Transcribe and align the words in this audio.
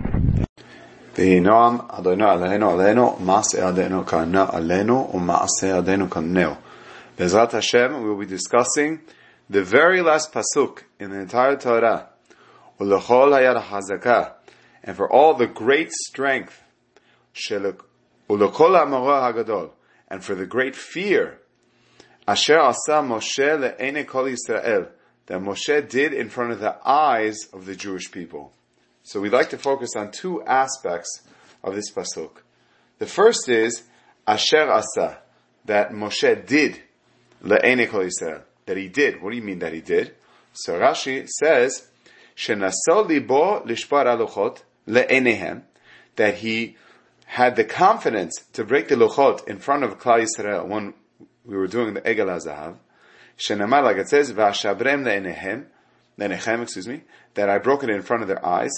ויהי 1.18 1.40
נועם 1.40 1.78
אדוני 1.88 2.24
עלינו 2.24 2.70
עלינו, 2.70 3.16
מעשה 3.20 3.68
ידינו 3.68 4.06
כענה 4.06 4.46
עלינו, 4.52 5.10
ומעשה 5.14 5.66
ידינו 5.66 6.10
כענהו. 6.10 6.54
Bezrat 7.17 7.51
Hashem, 7.51 8.03
we 8.03 8.09
will 8.09 8.19
be 8.19 8.27
discussing 8.27 9.01
the 9.49 9.63
very 9.63 10.03
last 10.03 10.31
pasuk 10.31 10.83
in 10.99 11.09
the 11.09 11.19
entire 11.19 11.55
Torah. 11.55 12.09
Ulechol 12.79 13.31
hayad 13.31 13.59
hazakah, 13.59 14.33
and 14.83 14.95
for 14.95 15.11
all 15.11 15.33
the 15.33 15.47
great 15.47 15.91
strength, 15.91 16.61
ulechol 17.33 17.73
ha'morah 18.29 19.33
hagadol, 19.33 19.71
and 20.07 20.23
for 20.23 20.35
the 20.35 20.45
great 20.45 20.75
fear, 20.75 21.39
asher 22.27 22.59
asa 22.59 23.01
Moshe 23.01 23.39
le'ene 23.39 24.05
kol 24.05 24.25
Yisrael, 24.25 24.89
that 25.25 25.41
Moshe 25.41 25.89
did 25.89 26.13
in 26.13 26.29
front 26.29 26.51
of 26.51 26.59
the 26.59 26.77
eyes 26.87 27.47
of 27.51 27.65
the 27.65 27.75
Jewish 27.75 28.11
people. 28.11 28.53
So 29.01 29.21
we'd 29.21 29.33
like 29.33 29.49
to 29.49 29.57
focus 29.57 29.95
on 29.95 30.11
two 30.11 30.43
aspects 30.43 31.23
of 31.63 31.73
this 31.73 31.91
pasuk. 31.91 32.43
The 32.99 33.07
first 33.07 33.49
is 33.49 33.85
asher 34.27 34.69
asa, 34.69 35.17
that 35.65 35.89
Moshe 35.89 36.45
did 36.45 36.83
that 37.41 38.77
he 38.77 38.87
did. 38.87 39.21
What 39.21 39.29
do 39.31 39.35
you 39.35 39.43
mean 39.43 39.59
that 39.59 39.73
he 39.73 39.81
did? 39.81 40.15
So 40.53 40.79
Rashi 40.79 41.27
says, 41.27 41.87
"Shenasol 42.35 43.07
libo 43.07 43.63
lishpar 43.65 44.05
aluchot 44.05 44.61
that 46.15 46.35
he 46.35 46.77
had 47.25 47.55
the 47.55 47.63
confidence 47.63 48.43
to 48.53 48.63
break 48.63 48.87
the 48.87 48.95
luchot 48.95 49.47
in 49.47 49.59
front 49.59 49.83
of 49.83 49.99
Klal 49.99 50.25
Yisrael 50.25 50.65
when 50.67 50.93
we 51.45 51.57
were 51.57 51.67
doing 51.67 51.93
the 51.93 52.01
Egel 52.01 52.27
HaZahav. 52.27 52.77
Shenamar, 53.37 53.83
like 53.83 53.97
it 53.97 54.09
says, 54.09 54.31
"V'ashabrem 54.31 55.03
le'enehem," 55.03 55.65
excuse 56.61 56.87
me, 56.87 57.03
that 57.35 57.49
I 57.49 57.59
broke 57.59 57.83
it 57.83 57.89
in 57.89 58.01
front 58.01 58.23
of 58.23 58.27
their 58.27 58.43
eyes. 58.45 58.71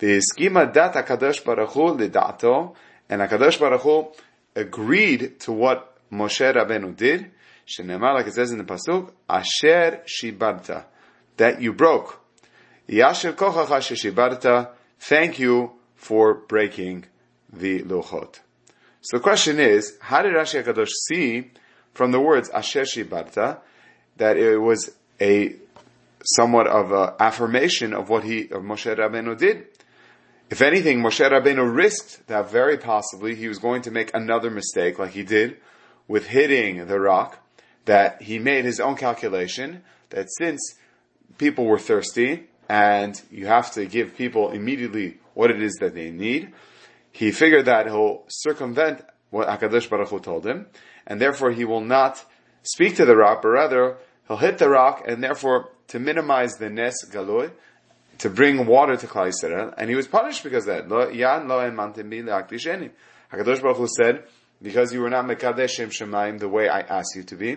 Schema 0.00 0.66
dat 0.66 0.94
Hakadosh 0.94 1.44
Baruch 1.44 1.70
Hu 1.70 1.96
lidato, 1.96 2.74
and 3.08 3.22
Hakadosh 3.22 3.58
Baruch 3.58 3.82
Hu 3.82 4.12
agreed 4.56 5.38
to 5.40 5.52
what 5.52 5.96
Moshe 6.12 6.52
Rabbeinu 6.52 6.94
did. 6.96 7.30
Shenemar, 7.66 8.14
like 8.14 8.26
it 8.26 8.34
says 8.34 8.52
in 8.52 8.58
the 8.58 8.64
pasuk, 8.64 9.12
Asher 9.28 10.02
shibarta, 10.06 10.84
that 11.36 11.60
you 11.60 11.72
broke. 11.72 12.20
Yasher 12.88 13.32
kochacha 13.32 13.94
shibarta, 13.94 14.70
thank 14.98 15.38
you 15.38 15.72
for 15.94 16.34
breaking 16.34 17.06
the 17.52 17.80
luchot. 17.82 18.40
So 19.00 19.16
the 19.16 19.22
question 19.22 19.58
is, 19.58 19.96
how 20.00 20.22
did 20.22 20.34
Rashi 20.34 20.62
Hakadosh 20.62 20.90
see 21.08 21.50
from 21.92 22.12
the 22.12 22.20
words 22.20 22.48
Asher 22.50 22.82
shibarta 22.82 23.58
that 24.16 24.36
it 24.36 24.58
was 24.58 24.92
a 25.20 25.56
somewhat 26.24 26.66
of 26.66 26.92
an 26.92 27.14
affirmation 27.18 27.92
of 27.92 28.08
what 28.08 28.24
he 28.24 28.42
of 28.42 28.62
Moshe 28.62 28.96
Rabbeinu 28.96 29.36
did? 29.36 29.66
If 30.50 30.62
anything, 30.62 31.00
Moshe 31.00 31.28
Rabbeinu 31.28 31.74
risked 31.74 32.26
that 32.28 32.50
very 32.50 32.76
possibly 32.76 33.34
he 33.34 33.48
was 33.48 33.58
going 33.58 33.82
to 33.82 33.90
make 33.90 34.10
another 34.14 34.50
mistake, 34.50 34.98
like 34.98 35.12
he 35.12 35.22
did 35.22 35.56
with 36.06 36.26
hitting 36.26 36.86
the 36.86 37.00
rock, 37.00 37.38
that 37.84 38.22
he 38.22 38.38
made 38.38 38.64
his 38.64 38.80
own 38.80 38.96
calculation 38.96 39.82
that 40.10 40.28
since 40.38 40.74
people 41.38 41.64
were 41.64 41.78
thirsty 41.78 42.48
and 42.68 43.20
you 43.30 43.46
have 43.46 43.72
to 43.72 43.86
give 43.86 44.16
people 44.16 44.50
immediately 44.50 45.18
what 45.34 45.50
it 45.50 45.60
is 45.62 45.74
that 45.80 45.94
they 45.94 46.10
need, 46.10 46.52
he 47.10 47.32
figured 47.32 47.66
that 47.66 47.86
he'll 47.86 48.24
circumvent 48.28 49.02
what 49.30 49.48
Hakadosh 49.48 49.88
Baruch 49.88 50.08
Hu 50.08 50.20
told 50.20 50.46
him, 50.46 50.66
and 51.06 51.20
therefore 51.20 51.50
he 51.50 51.64
will 51.64 51.80
not 51.80 52.24
speak 52.62 52.96
to 52.96 53.04
the 53.04 53.16
rock, 53.16 53.42
but 53.42 53.48
rather 53.48 53.96
he'll 54.28 54.36
hit 54.36 54.58
the 54.58 54.68
rock, 54.68 55.02
and 55.06 55.22
therefore 55.22 55.70
to 55.88 55.98
minimize 55.98 56.56
the 56.56 56.70
nes 56.70 56.94
galoi, 57.10 57.50
to 58.18 58.30
bring 58.30 58.66
water 58.66 58.96
to 58.96 59.06
Klal 59.06 59.32
Yisrael, 59.32 59.74
and 59.76 59.90
he 59.90 59.96
was 59.96 60.06
punished 60.06 60.44
because 60.44 60.66
of 60.68 60.74
that. 60.76 60.88
Lo 60.88 60.98
lo. 60.98 61.10
Hakadosh 63.32 63.62
Baruch 63.62 63.76
Hu 63.78 63.88
said, 63.88 64.24
because 64.60 64.92
you 64.92 65.00
were 65.00 65.10
not 65.10 65.24
mekadesh 65.24 65.70
shem 65.70 65.90
shemayim 65.90 66.38
the 66.38 66.48
way 66.48 66.68
I 66.68 66.80
asked 66.80 67.16
you 67.16 67.24
to 67.24 67.36
be, 67.36 67.56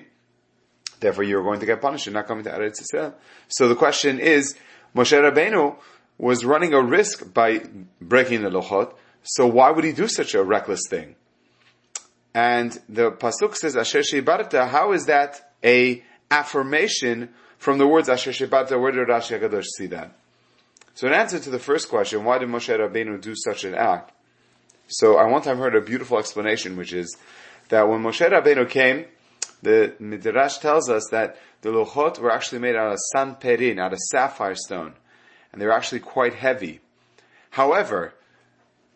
Therefore, 1.05 1.23
you're 1.23 1.43
going 1.43 1.59
to 1.59 1.67
get 1.67 1.81
punished. 1.81 2.07
You're 2.07 2.13
not 2.13 2.25
coming 2.25 2.43
to 2.45 2.49
Eretz 2.49 2.81
Yisrael. 2.81 3.13
So 3.47 3.67
the 3.67 3.75
question 3.75 4.19
is, 4.19 4.55
Moshe 4.95 5.13
Rabbeinu 5.15 5.75
was 6.17 6.43
running 6.43 6.73
a 6.73 6.81
risk 6.81 7.31
by 7.31 7.61
breaking 8.01 8.41
the 8.41 8.49
lochot. 8.49 8.91
So 9.21 9.45
why 9.45 9.69
would 9.69 9.83
he 9.83 9.91
do 9.91 10.07
such 10.07 10.33
a 10.33 10.43
reckless 10.43 10.81
thing? 10.89 11.15
And 12.33 12.81
the 12.89 13.11
pasuk 13.11 13.55
says, 13.55 13.77
"Asher 13.77 13.99
shebarta." 13.99 14.67
How 14.67 14.93
is 14.93 15.05
that 15.05 15.51
a 15.63 16.03
affirmation 16.31 17.29
from 17.59 17.77
the 17.77 17.85
words 17.85 18.09
"Asher 18.09 18.31
shebarta"? 18.31 18.81
Where 18.81 18.91
did 18.91 19.07
Rashi 19.07 19.39
Hakadosh 19.39 19.67
see 19.77 19.85
that? 19.85 20.11
So, 20.95 21.05
in 21.05 21.13
answer 21.13 21.37
to 21.37 21.51
the 21.51 21.59
first 21.59 21.87
question, 21.87 22.23
why 22.23 22.39
did 22.39 22.49
Moshe 22.49 22.75
Rabbeinu 22.75 23.21
do 23.21 23.35
such 23.35 23.63
an 23.63 23.75
act? 23.75 24.11
So, 24.87 25.17
I 25.17 25.25
one 25.27 25.43
time 25.43 25.59
heard 25.59 25.75
a 25.75 25.81
beautiful 25.81 26.17
explanation, 26.17 26.75
which 26.75 26.93
is 26.93 27.15
that 27.69 27.87
when 27.87 28.01
Moshe 28.01 28.27
Rabbeinu 28.27 28.67
came 28.67 29.05
the 29.65 29.95
Midrash 29.99 30.59
tells 30.59 30.89
us 30.91 31.07
that 31.09 31.37
the 31.61 31.69
lochot 31.69 32.19
were 32.19 32.31
actually 32.31 32.59
made 32.59 32.75
out 32.75 32.91
of 32.91 32.99
sanperin, 33.13 33.79
out 33.79 33.93
of 33.93 33.99
sapphire 34.11 34.53
stone, 34.53 34.93
and 35.51 35.59
they 35.59 35.65
were 35.65 35.73
actually 35.73 36.01
quite 36.01 36.35
heavy. 36.35 36.81
However, 37.49 38.13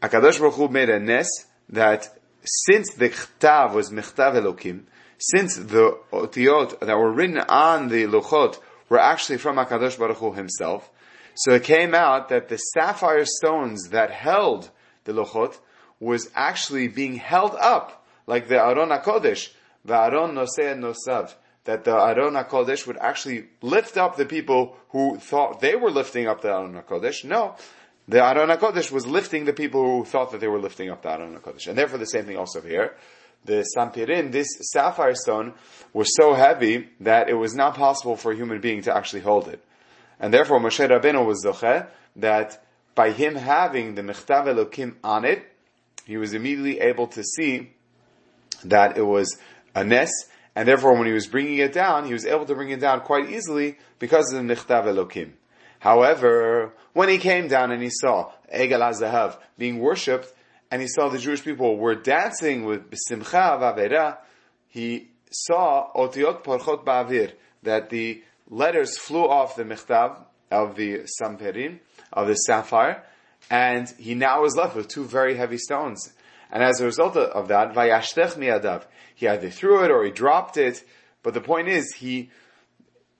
Akadosh 0.03 0.40
Baruch 0.40 0.53
Hu 0.53 0.68
made 0.68 0.90
a 0.90 1.00
nes 1.00 1.28
that 1.69 2.16
since 2.44 2.94
the 2.94 3.09
chtav 3.09 3.74
was 3.74 3.90
michtav 3.90 4.35
elokim, 4.35 4.84
since 5.18 5.56
the 5.56 5.97
otiot 6.13 6.80
that 6.80 6.97
were 6.97 7.12
written 7.12 7.40
on 7.40 7.90
the 7.90 8.06
lochot 8.06 8.59
were 8.90 9.00
actually 9.00 9.40
from 9.40 9.56
Akadosh 9.57 9.97
Baruch 9.97 10.18
Hu 10.18 10.34
himself, 10.34 10.91
so 11.34 11.53
it 11.53 11.63
came 11.63 11.96
out 11.96 12.30
that 12.30 12.47
the 12.47 12.57
sapphire 12.57 13.25
stones 13.25 13.90
that 13.90 14.12
held 14.12 14.69
the 15.06 15.13
lochot 15.13 15.57
was 16.00 16.30
actually 16.36 16.88
being 16.88 17.16
held 17.16 17.56
up 17.56 18.06
like 18.28 18.47
the 18.47 18.63
Aron 18.63 18.90
HaKodesh, 18.90 19.50
Va'aron 19.88 20.34
noseh 20.34 20.78
nosav, 20.78 21.34
that 21.66 21.84
the 21.84 21.91
Aron 21.91 22.34
HaKodesh 22.34 22.88
would 22.88 22.97
actually 22.97 23.45
lift 23.62 23.97
up 23.97 24.17
the 24.17 24.25
people 24.25 24.78
who 24.90 25.17
thought 25.17 25.62
they 25.62 25.75
were 25.75 25.91
lifting 25.91 26.28
up 26.28 26.41
the 26.41 26.50
Aron 26.50 26.73
HaKodesh. 26.73 27.25
No. 27.25 27.56
The 28.07 28.23
Aron 28.23 28.50
HaKodesh 28.50 28.91
was 28.91 29.06
lifting 29.06 29.45
the 29.45 29.53
people 29.53 29.84
who 29.84 30.06
thought 30.06 30.31
that 30.31 30.41
they 30.41 30.47
were 30.47 30.59
lifting 30.59 30.89
up 30.89 31.03
the 31.03 31.12
Aron 31.12 31.38
HaKodesh. 31.38 31.68
And 31.68 31.78
therefore 31.78 32.00
the 32.00 32.06
same 32.06 32.25
thing 32.25 32.38
also 32.38 32.62
here. 32.62 32.95
The 33.45 33.66
Sampirin, 33.78 34.31
this 34.31 34.47
sapphire 34.73 35.16
stone, 35.16 35.53
was 35.94 36.16
so 36.16 36.34
heavy 36.34 36.89
that 37.01 37.29
it 37.29 37.35
was 37.35 37.53
not 37.53 37.75
possible 37.75 38.16
for 38.16 38.31
a 38.31 38.35
human 38.35 38.59
being 38.59 38.81
to 38.84 38.95
actually 38.95 39.22
hold 39.22 39.47
it. 39.47 39.63
And 40.19 40.34
therefore 40.34 40.59
Moshe 40.59 40.88
Rabbeinu 40.88 41.25
was 41.25 41.45
zocheh 41.45 41.88
that 42.18 42.66
by 42.95 43.12
him 43.12 43.35
having 43.35 43.95
the 43.95 44.01
Mechtav 44.01 44.45
Elokim 44.45 44.95
on 45.03 45.23
it, 45.23 45.45
he 46.06 46.18
was 46.18 46.34
immediately 46.34 46.79
able 46.79 47.07
to 47.07 47.23
see 47.23 47.72
that 48.63 48.97
it 48.97 49.06
was 49.06 49.38
a 49.75 49.84
nes, 49.84 50.12
and 50.56 50.68
therefore 50.68 50.97
when 50.97 51.07
he 51.07 51.13
was 51.13 51.28
bringing 51.28 51.57
it 51.57 51.74
down, 51.74 52.06
he 52.06 52.13
was 52.13 52.25
able 52.25 52.46
to 52.46 52.56
bring 52.56 52.69
it 52.69 52.80
down 52.80 53.02
quite 53.02 53.30
easily 53.30 53.78
because 54.00 54.31
of 54.34 54.46
the 54.46 54.53
Nichtav 54.53 54.85
Elokim. 54.85 55.31
However, 55.80 56.74
when 56.94 57.09
he 57.09 57.18
came 57.18 57.47
down 57.47 57.72
and 57.72 57.81
he 57.81 57.90
saw 57.90 58.31
Egel 58.53 58.81
HaZahav 58.81 59.38
being 59.57 59.80
worshipped, 59.80 60.34
and 60.72 60.81
he 60.81 60.88
saw 60.88 61.09
the 61.09 61.18
Jewish 61.18 61.44
people 61.44 61.78
were 61.78 61.96
dancing 61.96 62.66
with 62.66 62.91
B'simcha 62.91 63.59
V'avera, 63.59 64.18
he 64.68 65.09
saw 65.31 65.91
Otiot 65.94 66.44
Porchot 66.44 66.86
Ba'avir, 66.86 67.34
that 67.63 67.89
the 67.89 68.24
letters 68.50 68.98
flew 68.98 69.27
off 69.27 69.56
the 69.56 69.63
Michtav 69.63 70.18
of 70.51 70.75
the 70.75 71.07
Samperin, 71.19 71.80
of 72.12 72.27
the 72.27 72.36
sapphire, 72.36 73.04
and 73.50 73.89
he 73.98 74.15
now 74.15 74.42
was 74.42 74.56
left 74.56 74.75
with 74.75 74.88
two 74.88 75.06
very 75.06 75.36
heavy 75.36 75.57
stones. 75.57 76.13
And 76.50 76.63
as 76.63 76.81
a 76.81 76.86
result 76.86 77.16
of 77.16 77.48
that, 77.50 77.74
Vayashtech 77.74 78.36
miadav, 78.36 78.86
he 79.13 79.28
either 79.28 79.50
threw 79.50 79.84
it 79.84 79.92
or 79.92 80.04
he 80.04 80.12
dropped 80.12 80.57
it. 80.57 80.84
But 81.22 81.34
the 81.34 81.42
point 81.42 81.68
is, 81.68 81.94
he, 81.94 82.31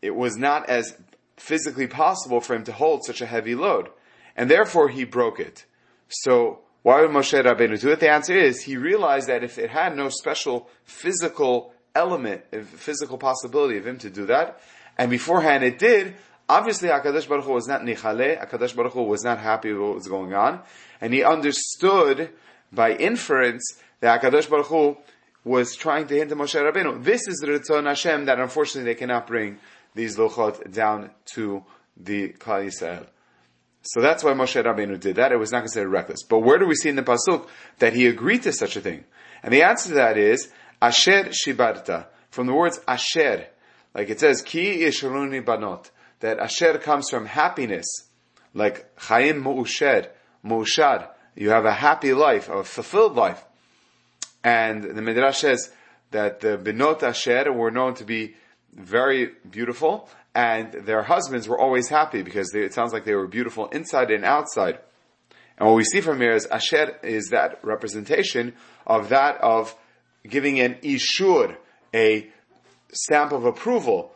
it 0.02 0.16
was 0.16 0.36
not 0.36 0.70
as 0.70 0.98
physically 1.38 1.88
possible 1.88 2.42
for 2.42 2.56
him 2.56 2.64
to 2.66 2.72
hold 2.72 3.06
such 3.06 3.22
a 3.22 3.26
heavy 3.26 3.56
load. 3.56 3.90
And 4.36 4.50
therefore 4.50 4.90
he 4.90 5.04
broke 5.04 5.40
it. 5.40 5.66
So, 6.08 6.60
why 6.82 7.02
would 7.02 7.12
Moshe 7.12 7.40
Rabbeinu 7.40 7.80
do 7.80 7.92
it? 7.92 8.00
The 8.00 8.10
answer 8.10 8.34
is, 8.34 8.62
he 8.62 8.78
realized 8.78 9.28
that 9.28 9.44
if 9.44 9.58
it 9.58 9.70
had 9.70 9.96
no 9.96 10.10
special 10.10 10.70
physical 10.84 11.74
element, 11.94 12.44
physical 12.66 13.18
possibility 13.18 13.78
of 13.78 13.86
him 13.86 13.98
to 14.00 14.10
do 14.10 14.26
that, 14.28 14.60
and 14.98 15.10
beforehand 15.10 15.64
it 15.64 15.78
did, 15.78 16.16
obviously 16.48 16.90
HaKadosh 16.90 17.28
Baruch 17.28 17.46
Hu 17.46 17.54
was 17.54 17.68
not 17.68 17.82
nichale, 17.82 18.40
HaKadosh 18.40 18.76
Baruch 18.76 18.94
Hu 18.94 19.04
was 19.04 19.24
not 19.24 19.40
happy 19.40 19.72
with 19.72 19.82
what 19.82 19.96
was 19.96 20.08
going 20.08 20.34
on, 20.34 20.62
and 21.02 21.14
he 21.14 21.24
understood 21.24 22.32
by 22.72 22.94
inference 22.94 23.64
that 24.00 24.22
HaKadosh 24.22 24.50
Baruch 24.50 24.68
Hu 24.68 24.98
was 25.44 25.76
trying 25.76 26.08
to 26.08 26.16
hint 26.16 26.30
to 26.30 26.36
Moshe 26.36 26.56
Rabbeinu. 26.56 27.04
This 27.04 27.28
is 27.28 27.38
the 27.38 27.48
Ritzon 27.48 27.86
Hashem 27.86 28.26
that 28.26 28.40
unfortunately 28.40 28.92
they 28.92 28.98
cannot 28.98 29.28
bring 29.28 29.58
these 29.96 30.18
luchot 30.18 30.72
down 30.74 31.12
to 31.34 31.64
the 31.98 32.30
Klal 32.34 32.66
Yisrael. 32.66 33.08
So 33.82 34.02
that's 34.02 34.24
why 34.24 34.32
Moshe 34.32 34.62
Rabbeinu 34.62 35.00
did 35.00 35.16
that. 35.16 35.32
It 35.32 35.40
was 35.40 35.52
not 35.52 35.62
considered 35.62 35.90
reckless. 35.90 36.24
But 36.24 36.40
where 36.40 36.60
do 36.60 36.68
we 36.68 36.76
see 36.76 36.90
in 36.90 36.96
the 36.96 37.04
pasuk 37.04 37.48
that 37.80 37.94
he 37.94 38.08
agreed 38.08 38.44
to 38.44 38.54
such 38.54 38.76
a 38.76 38.82
thing? 38.82 39.06
And 39.42 39.54
the 39.54 39.64
answer 39.64 39.90
to 39.90 39.96
that 39.96 40.18
is 40.18 40.52
Asher 40.82 41.30
Shibarta, 41.30 42.08
from 42.30 42.48
the 42.48 42.54
words 42.54 42.80
Asher, 42.88 43.48
like 43.94 44.10
it 44.10 44.20
says 44.20 44.42
Ki 44.42 44.82
Yisharuni 44.82 45.44
Banot, 45.44 45.92
that 46.20 46.40
Asher 46.40 46.78
comes 46.78 47.10
from 47.10 47.26
happiness, 47.26 47.86
like 48.54 48.86
Chaim 49.00 49.44
Mu'usher, 49.44 50.10
Mu'ushar. 50.46 51.08
You 51.40 51.52
have 51.52 51.64
a 51.64 51.72
happy 51.72 52.12
life, 52.12 52.50
a 52.50 52.66
fulfilled 52.66 53.16
life. 53.16 53.42
And 54.44 54.84
the 54.84 55.02
Midrash 55.02 55.38
says 55.38 55.72
that 56.12 56.42
the 56.42 56.58
Benot 56.58 57.02
Asher 57.02 57.54
were 57.54 57.72
known 57.72 57.94
to 57.94 58.04
be 58.04 58.36
very 58.74 59.32
beautiful, 59.50 60.10
and 60.36 60.74
their 60.74 61.02
husbands 61.04 61.48
were 61.48 61.58
always 61.58 61.88
happy 61.88 62.24
because 62.24 62.50
they, 62.50 62.60
it 62.60 62.74
sounds 62.74 62.92
like 62.92 63.06
they 63.06 63.16
were 63.16 63.26
beautiful 63.26 63.68
inside 63.70 64.12
and 64.12 64.26
outside. 64.26 64.80
And 65.58 65.70
what 65.70 65.78
we 65.78 65.86
see 65.86 66.02
from 66.02 66.20
here 66.20 66.34
is 66.34 66.46
Asher 66.48 66.98
is 67.04 67.30
that 67.30 67.64
representation 67.64 68.54
of 68.86 69.08
that 69.08 69.38
of 69.38 69.74
giving 70.28 70.60
an 70.60 70.76
ishur, 70.84 71.56
a 71.94 72.30
stamp 72.92 73.32
of 73.32 73.46
approval. 73.46 74.12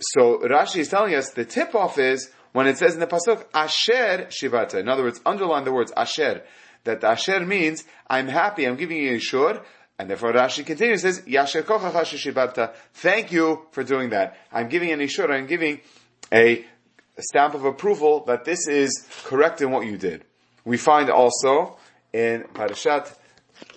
So 0.00 0.40
Rashi 0.40 0.78
is 0.78 0.88
telling 0.88 1.14
us 1.14 1.30
the 1.30 1.44
tip 1.44 1.76
off 1.76 1.96
is 1.96 2.32
when 2.54 2.68
it 2.68 2.78
says 2.78 2.94
in 2.94 3.00
the 3.00 3.06
pasuk 3.08 3.44
Asher 3.52 4.28
Shibarta. 4.30 4.78
In 4.78 4.88
other 4.88 5.02
words, 5.02 5.20
underline 5.26 5.64
the 5.64 5.72
words 5.72 5.92
Asher. 5.96 6.42
That 6.84 7.02
Asher 7.02 7.44
means 7.44 7.82
I'm 8.08 8.28
happy. 8.28 8.64
I'm 8.64 8.76
giving 8.76 8.98
you 8.98 9.10
a 9.10 9.18
ishur. 9.18 9.60
And 9.98 10.08
therefore 10.08 10.32
Rashi 10.32 10.64
continues, 10.64 11.02
says, 11.02 11.22
Yasher 11.22 12.74
Thank 12.92 13.32
you 13.32 13.66
for 13.72 13.82
doing 13.82 14.10
that. 14.10 14.36
I'm 14.52 14.68
giving 14.68 14.92
an 14.92 15.00
ishur, 15.00 15.30
I'm 15.30 15.46
giving 15.46 15.80
a 16.32 16.64
stamp 17.18 17.54
of 17.54 17.64
approval 17.64 18.24
that 18.26 18.44
this 18.44 18.68
is 18.68 19.04
correct 19.24 19.60
in 19.60 19.72
what 19.72 19.86
you 19.86 19.98
did. 19.98 20.24
We 20.64 20.76
find 20.76 21.10
also 21.10 21.76
in 22.12 22.44
Parashat 22.54 23.16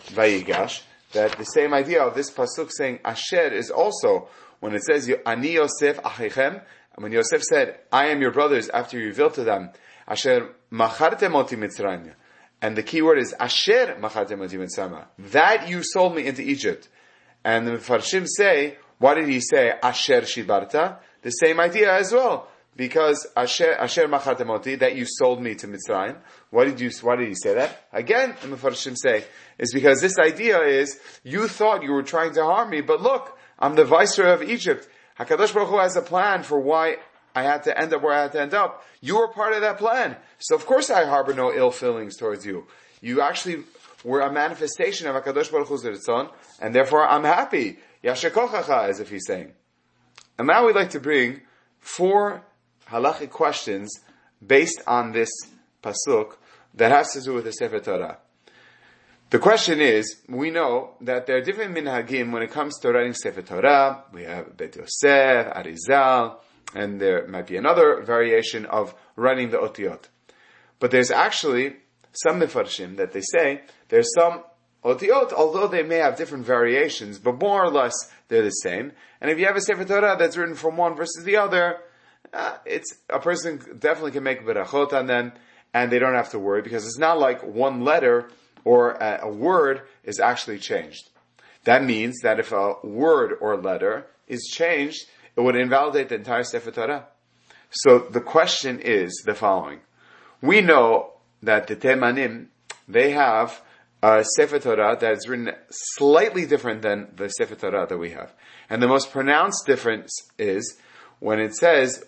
Vayigash 0.09 0.83
that 1.13 1.35
the 1.39 1.45
same 1.45 1.73
idea 1.73 2.03
of 2.03 2.13
this 2.13 2.29
pasuk 2.29 2.69
saying 2.71 2.99
Asher 3.03 3.51
is 3.53 3.71
also 3.71 4.27
when 4.59 4.75
it 4.75 4.83
says 4.83 5.09
Ani 5.25 5.53
Yosef 5.53 5.99
Achechem, 6.97 7.03
when 7.03 7.11
Yosef 7.11 7.43
said, 7.43 7.79
I 7.91 8.07
am 8.07 8.21
your 8.21 8.31
brothers 8.31 8.69
after 8.69 8.99
you 8.99 9.07
revealed 9.07 9.35
to 9.35 9.43
them, 9.43 9.71
Asher 10.07 10.49
Machartem 10.71 11.35
Oti 11.35 11.55
Mitzrayim. 11.55 12.13
And 12.61 12.75
the 12.75 12.83
key 12.83 13.01
word 13.01 13.19
is 13.19 13.33
Asher 13.39 13.97
machatem 13.99 14.39
mitzrayim. 14.39 15.05
That 15.31 15.69
you 15.69 15.83
sold 15.83 16.15
me 16.15 16.25
into 16.25 16.41
Egypt. 16.41 16.89
And 17.43 17.67
the 17.67 17.73
Farshim 17.73 18.25
say, 18.27 18.77
why 18.97 19.13
did 19.13 19.29
he 19.29 19.39
say 19.39 19.73
Asher 19.81 20.21
shibarta? 20.21 20.97
The 21.21 21.29
same 21.29 21.59
idea 21.59 21.93
as 21.93 22.11
well. 22.11 22.47
Because 22.75 23.27
Asher, 23.35 23.73
Asher 23.73 24.07
machatemoti, 24.07 24.79
that 24.79 24.95
you 24.95 25.05
sold 25.05 25.39
me 25.41 25.53
to 25.55 25.67
Mitzrayim. 25.67 26.17
Why 26.49 26.65
did 26.65 26.79
you, 26.79 26.89
why 27.01 27.15
did 27.15 27.27
he 27.27 27.35
say 27.35 27.53
that? 27.53 27.87
Again, 27.93 28.35
the 28.41 28.47
Mefarshim 28.47 28.95
say, 28.97 29.25
is 29.59 29.71
because 29.71 30.01
this 30.01 30.17
idea 30.17 30.59
is, 30.61 30.99
you 31.23 31.47
thought 31.47 31.83
you 31.83 31.91
were 31.91 32.03
trying 32.03 32.33
to 32.33 32.43
harm 32.43 32.71
me, 32.71 32.81
but 32.81 33.01
look, 33.01 33.37
I'm 33.59 33.75
the 33.75 33.85
viceroy 33.85 34.33
of 34.33 34.41
Egypt. 34.41 34.87
HaKadosh 35.19 35.53
Baruch 35.53 35.69
Hu 35.69 35.77
has 35.79 35.95
a 35.95 36.01
plan 36.01 36.43
for 36.43 36.59
why 36.59 36.97
I 37.35 37.43
had 37.43 37.63
to 37.63 37.79
end 37.79 37.93
up 37.93 38.01
where 38.01 38.13
I 38.13 38.23
had 38.23 38.31
to 38.33 38.41
end 38.41 38.53
up. 38.53 38.83
You 39.01 39.17
were 39.19 39.27
part 39.27 39.53
of 39.53 39.61
that 39.61 39.77
plan. 39.77 40.15
So 40.39 40.55
of 40.55 40.65
course 40.65 40.89
I 40.89 41.05
harbor 41.05 41.33
no 41.33 41.53
ill 41.53 41.71
feelings 41.71 42.17
towards 42.17 42.45
you. 42.45 42.67
You 43.01 43.21
actually 43.21 43.63
were 44.03 44.21
a 44.21 44.31
manifestation 44.31 45.07
of 45.07 45.15
HaKadosh 45.15 45.51
Baruch 45.51 45.67
Hu's 45.67 45.83
Ritzon, 45.83 46.31
and 46.61 46.73
therefore 46.73 47.07
I'm 47.07 47.23
happy. 47.23 47.79
Yashakochacha, 48.03 48.89
as 48.89 48.99
if 48.99 49.09
he's 49.09 49.25
saying. 49.25 49.53
And 50.37 50.47
now 50.47 50.65
we'd 50.65 50.75
like 50.75 50.91
to 50.91 50.99
bring 50.99 51.41
four 51.79 52.43
halachic 52.87 53.31
questions 53.31 53.91
based 54.45 54.81
on 54.85 55.11
this 55.11 55.29
pasuk 55.83 56.37
that 56.75 56.91
has 56.91 57.13
to 57.13 57.21
do 57.21 57.33
with 57.33 57.45
the 57.45 57.51
Sefer 57.51 57.79
Torah. 57.79 58.19
The 59.29 59.39
question 59.39 59.81
is, 59.81 60.21
we 60.29 60.51
know 60.51 60.91
that 61.01 61.25
there 61.25 61.35
are 61.35 61.41
different 61.41 61.75
minhagim 61.75 62.31
when 62.31 62.43
it 62.43 62.51
comes 62.51 62.79
to 62.79 62.93
writing 62.93 63.11
Sefer 63.11 63.41
Torah. 63.41 64.05
We 64.13 64.23
have 64.23 64.55
Bet 64.55 64.77
Yosef, 64.77 65.53
Arizal, 65.53 66.37
and 66.73 67.01
there 67.01 67.27
might 67.27 67.45
be 67.45 67.57
another 67.57 68.01
variation 68.03 68.65
of 68.65 68.95
running 69.17 69.49
the 69.49 69.57
otiyot. 69.57 70.05
But 70.79 70.91
there's 70.91 71.11
actually 71.11 71.75
some 72.13 72.39
mifarshim 72.39 72.95
that 72.95 73.11
they 73.11 73.19
say 73.19 73.63
there's 73.89 74.09
some 74.17 74.45
otiyot, 74.85 75.33
although 75.33 75.67
they 75.67 75.83
may 75.83 75.97
have 75.97 76.15
different 76.15 76.45
variations, 76.45 77.19
but 77.19 77.37
more 77.37 77.65
or 77.65 77.69
less 77.69 77.95
they're 78.29 78.43
the 78.43 78.49
same. 78.51 78.93
And 79.19 79.29
if 79.29 79.37
you 79.39 79.45
have 79.45 79.57
a 79.57 79.61
sefer 79.61 79.83
Torah 79.83 80.15
that's 80.17 80.37
written 80.37 80.55
from 80.55 80.77
one 80.77 80.95
versus 80.95 81.25
the 81.25 81.35
other, 81.35 81.79
uh, 82.33 82.59
it's 82.65 82.95
a 83.09 83.19
person 83.19 83.57
definitely 83.77 84.11
can 84.11 84.23
make 84.23 84.45
berachot 84.45 84.93
on 84.93 85.07
them, 85.07 85.33
and 85.73 85.91
they 85.91 85.99
don't 85.99 86.15
have 86.15 86.31
to 86.31 86.39
worry 86.39 86.61
because 86.61 86.85
it's 86.85 86.97
not 86.97 87.19
like 87.19 87.43
one 87.43 87.81
letter 87.81 88.29
or 88.67 88.91
a, 88.91 89.19
a 89.23 89.29
word 89.29 89.83
is 90.03 90.19
actually 90.19 90.59
changed. 90.59 91.09
That 91.63 91.85
means 91.85 92.19
that 92.23 92.37
if 92.37 92.51
a 92.51 92.73
word 92.83 93.37
or 93.39 93.55
letter 93.55 94.07
is 94.27 94.51
changed, 94.53 95.05
it 95.37 95.41
would 95.41 95.55
invalidate 95.55 96.09
the 96.09 96.15
entire 96.15 96.43
Sefer 96.43 96.71
Torah. 96.71 97.05
So 97.69 97.99
the 97.99 98.19
question 98.19 98.81
is 98.81 99.23
the 99.25 99.35
following. 99.35 99.79
We 100.41 100.59
know 100.59 101.13
that 101.41 101.67
the 101.67 101.77
Temanim, 101.77 102.47
they 102.89 103.11
have 103.11 103.61
a 104.03 104.25
Sefer 104.35 104.59
Torah 104.59 104.97
that 104.99 105.13
is 105.13 105.29
written 105.29 105.51
slightly 105.69 106.45
different 106.45 106.81
than 106.81 107.07
the 107.15 107.29
Sefer 107.29 107.55
Torah 107.55 107.87
that 107.87 107.97
we 107.97 108.09
have. 108.09 108.33
And 108.69 108.83
the 108.83 108.87
most 108.89 109.11
pronounced 109.11 109.65
difference 109.65 110.11
is 110.37 110.77
when 111.19 111.39
it 111.39 111.55
says 111.55 112.03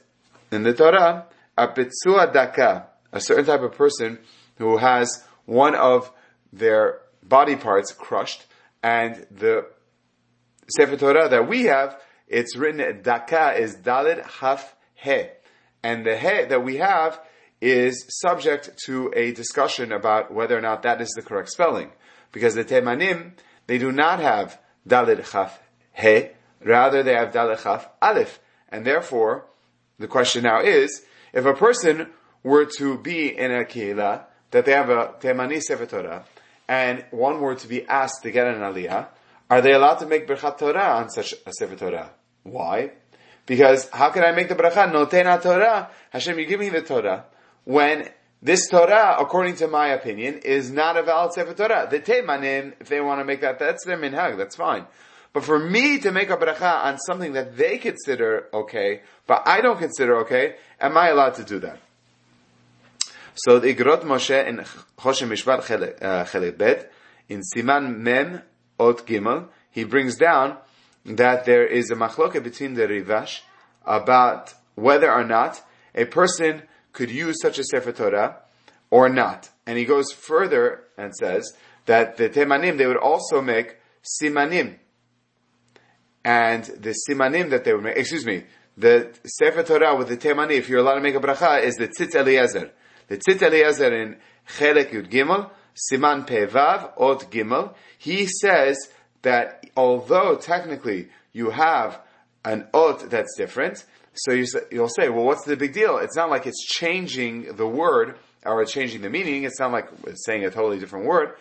in 0.52 0.64
the 0.64 0.74
Torah, 0.74 1.26
a 1.58 1.68
Daka, 1.68 2.88
a 3.14 3.22
certain 3.22 3.46
type 3.46 3.62
of 3.62 3.76
person 3.76 4.20
who 4.58 4.78
has 4.78 5.24
one 5.46 5.76
of 5.76 6.12
their 6.52 7.02
body 7.24 7.56
parts 7.56 7.92
crushed, 7.92 8.46
and 8.82 9.26
the 9.32 9.66
Sefer 10.78 10.98
Torah 10.98 11.30
that 11.30 11.48
we 11.48 11.64
have 11.64 12.00
it's 12.28 12.56
written 12.56 13.02
daka 13.02 13.56
is 13.60 13.76
dalit 13.78 14.24
haf 14.24 14.76
he, 14.94 15.26
and 15.84 16.06
the 16.06 16.16
he 16.16 16.46
that 16.46 16.64
we 16.64 16.78
have 16.78 17.20
is 17.60 18.06
subject 18.22 18.78
to 18.86 19.12
a 19.16 19.34
discussion 19.34 19.92
about 19.92 20.34
whether 20.34 20.58
or 20.58 20.62
not 20.62 20.84
that 20.84 21.02
is 21.02 21.10
the 21.16 21.22
correct 21.22 21.50
spelling, 21.50 21.92
because 22.32 22.56
the 22.56 22.64
temanim 22.64 23.34
they 23.68 23.78
do 23.78 23.92
not 23.92 24.20
have 24.20 24.60
dalit 24.88 25.30
chaf 25.32 25.60
he, 25.94 26.30
rather 26.64 27.04
they 27.04 27.14
have 27.14 27.34
dalit 27.34 27.64
chaf 27.64 27.90
aleph, 28.02 28.40
and 28.70 28.86
therefore 28.86 29.46
the 29.98 30.08
question 30.08 30.44
now 30.44 30.62
is 30.62 31.04
if 31.34 31.46
a 31.46 31.54
person 31.54 32.10
were 32.44 32.66
to 32.66 32.98
be 32.98 33.36
in 33.36 33.52
a 33.52 33.64
kehila 33.64 34.24
that 34.52 34.66
they 34.66 34.72
have 34.72 34.90
a 34.90 35.14
temani 35.20 35.62
sefer 35.62 35.86
Torah, 35.86 36.26
and 36.70 37.04
one 37.10 37.42
were 37.42 37.56
to 37.56 37.68
be 37.68 37.84
asked 37.88 38.22
to 38.22 38.32
get 38.32 38.46
an 38.48 38.62
aliyah, 38.62 39.08
are 39.50 39.62
they 39.62 39.74
allowed 39.74 39.96
to 39.96 40.06
make 40.06 40.28
berchat 40.28 40.60
Torah 40.60 40.98
on 40.98 41.10
such 41.10 41.34
a 41.46 41.52
sefer 41.52 41.76
Torah? 41.76 42.12
Why? 42.44 42.92
Because 43.48 43.90
how 43.90 44.12
can 44.12 44.24
I 44.24 44.32
make 44.32 44.48
the 44.48 44.56
bracha? 44.56 44.92
Notena 44.92 45.42
Torah. 45.42 45.90
Hashem, 46.12 46.38
you 46.38 46.46
give 46.46 46.60
me 46.60 46.70
the 46.70 46.84
Torah. 46.84 47.26
When 47.64 48.08
this 48.44 48.70
Torah, 48.70 49.18
according 49.20 49.56
to 49.56 49.68
my 49.68 49.88
opinion, 49.88 50.38
is 50.46 50.70
not 50.70 50.96
a 50.96 51.02
valid 51.02 51.34
Sefer 51.34 51.56
Torah. 51.56 51.88
The 51.90 52.00
Teimanim, 52.00 52.74
if 52.80 52.88
they 52.88 53.02
want 53.02 53.20
to 53.20 53.26
make 53.26 53.42
that, 53.42 53.58
that's 53.58 53.84
their 53.86 53.98
minhag, 53.98 54.38
that's 54.38 54.56
fine. 54.56 54.86
But 55.34 55.44
for 55.44 55.58
me 55.58 55.98
to 56.02 56.12
make 56.12 56.30
a 56.30 56.38
bracha 56.38 56.86
on 56.86 57.00
something 57.00 57.34
that 57.34 57.58
they 57.58 57.80
consider 57.80 58.48
okay, 58.54 59.02
but 59.26 59.42
I 59.48 59.62
don't 59.62 59.80
consider 59.80 60.18
okay, 60.18 60.58
am 60.80 60.96
I 60.96 61.10
allowed 61.10 61.34
to 61.36 61.44
do 61.44 61.58
that? 61.62 61.80
So 63.36 63.60
the 63.60 63.74
Igrot 63.74 64.04
Moshe 64.04 64.48
in 64.48 64.58
Choshen 64.98 65.30
Mishpat 65.30 66.02
uh, 66.02 66.26
Chelet 66.26 66.58
Bet, 66.58 66.92
in 67.28 67.42
Siman 67.42 67.98
Mem 67.98 68.42
Ot 68.80 69.06
Gimel, 69.06 69.50
he 69.72 69.84
brings 69.84 70.18
down 70.18 70.58
that 71.06 71.46
there 71.46 71.66
is 71.66 71.92
a 71.92 71.96
machloket 71.96 72.44
between 72.44 72.74
the 72.74 72.88
Rivash 72.88 73.42
about 73.86 74.54
whether 74.76 75.12
or 75.12 75.24
not 75.24 75.62
a 75.96 76.06
person 76.06 76.64
could 76.92 77.12
use 77.12 77.38
such 77.42 77.60
a 77.60 77.64
Sefer 77.64 77.92
Torah 77.92 78.38
or 78.90 79.10
not. 79.10 79.50
And 79.66 79.78
he 79.78 79.86
goes 79.86 80.12
further 80.12 80.84
and 80.98 81.16
says 81.16 81.54
that 81.86 82.18
the 82.18 82.30
Temanim, 82.30 82.78
they 82.78 82.88
would 82.88 82.98
also 82.98 83.42
make 83.42 83.78
Simanim. 84.04 84.78
And 86.24 86.64
the 86.64 86.96
Simanim 87.08 87.52
that 87.52 87.64
they 87.64 87.74
would 87.74 87.84
make, 87.84 87.98
excuse 87.98 88.26
me, 88.26 88.46
the 88.78 89.14
Sefer 89.26 89.64
Torah 89.64 89.96
with 89.96 90.08
the 90.08 90.18
Temani, 90.18 90.54
if 90.54 90.70
you're 90.70 90.80
allowed 90.80 90.96
to 90.96 91.02
make 91.02 91.16
a 91.16 91.20
bracha, 91.20 91.62
is 91.62 91.76
the 91.76 91.88
Tzitz 91.88 92.16
Eliezer. 92.16 92.72
The 93.10 93.18
Tzitz 93.18 93.42
Eliezer 93.42 93.94
in 93.94 94.18
Chelek 94.58 94.92
Yud 94.92 95.10
Gimel, 95.10 95.50
Siman 95.92 96.28
Pevav, 96.28 96.94
Ot 96.98 97.30
Gimel, 97.32 97.74
he 97.98 98.28
says 98.28 98.78
that 99.24 99.66
although 99.76 100.36
technically 100.38 101.10
you 101.34 101.50
have 101.50 102.00
an 102.46 102.68
ot 102.74 103.10
that's 103.10 103.36
different, 103.36 103.84
so 104.14 104.34
you, 104.34 104.46
will 104.72 104.90
say, 104.90 105.10
well, 105.10 105.26
what's 105.26 105.44
the 105.46 105.56
big 105.56 105.74
deal? 105.74 105.98
It's 105.98 106.16
not 106.16 106.30
like 106.30 106.46
it's 106.46 106.64
changing 106.64 107.56
the 107.56 107.68
word 107.68 108.18
or 108.46 108.64
changing 108.66 109.02
the 109.02 109.10
meaning. 109.10 109.44
It's 109.44 109.60
not 109.60 109.72
like 109.72 109.90
it's 110.06 110.26
saying 110.26 110.46
a 110.46 110.52
totally 110.52 110.80
different 110.80 111.06
word. 111.06 111.36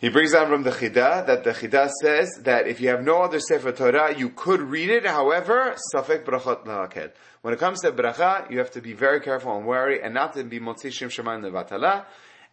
He 0.00 0.10
brings 0.10 0.30
down 0.30 0.46
from 0.46 0.62
the 0.62 0.70
Chida 0.70 1.26
that 1.26 1.42
the 1.42 1.50
Chida 1.50 1.90
says 2.00 2.30
that 2.44 2.68
if 2.68 2.80
you 2.80 2.88
have 2.88 3.02
no 3.02 3.22
other 3.22 3.40
Sefer 3.40 3.72
Torah, 3.72 4.16
you 4.16 4.28
could 4.30 4.60
read 4.60 4.90
it. 4.90 5.04
However, 5.04 5.74
Safek 5.92 6.24
Brachot 6.24 6.64
Lahaked. 6.66 7.10
When 7.42 7.52
it 7.52 7.58
comes 7.58 7.80
to 7.80 7.90
bracha, 7.90 8.48
you 8.48 8.58
have 8.58 8.70
to 8.72 8.80
be 8.80 8.92
very 8.92 9.20
careful 9.20 9.56
and 9.56 9.66
wary 9.66 10.00
and 10.00 10.14
not 10.14 10.34
to 10.34 10.44
be 10.44 10.60
Motzi 10.60 10.92
Shim 10.92 11.08
Shemayim 11.08 11.50
Levatala. 11.50 12.04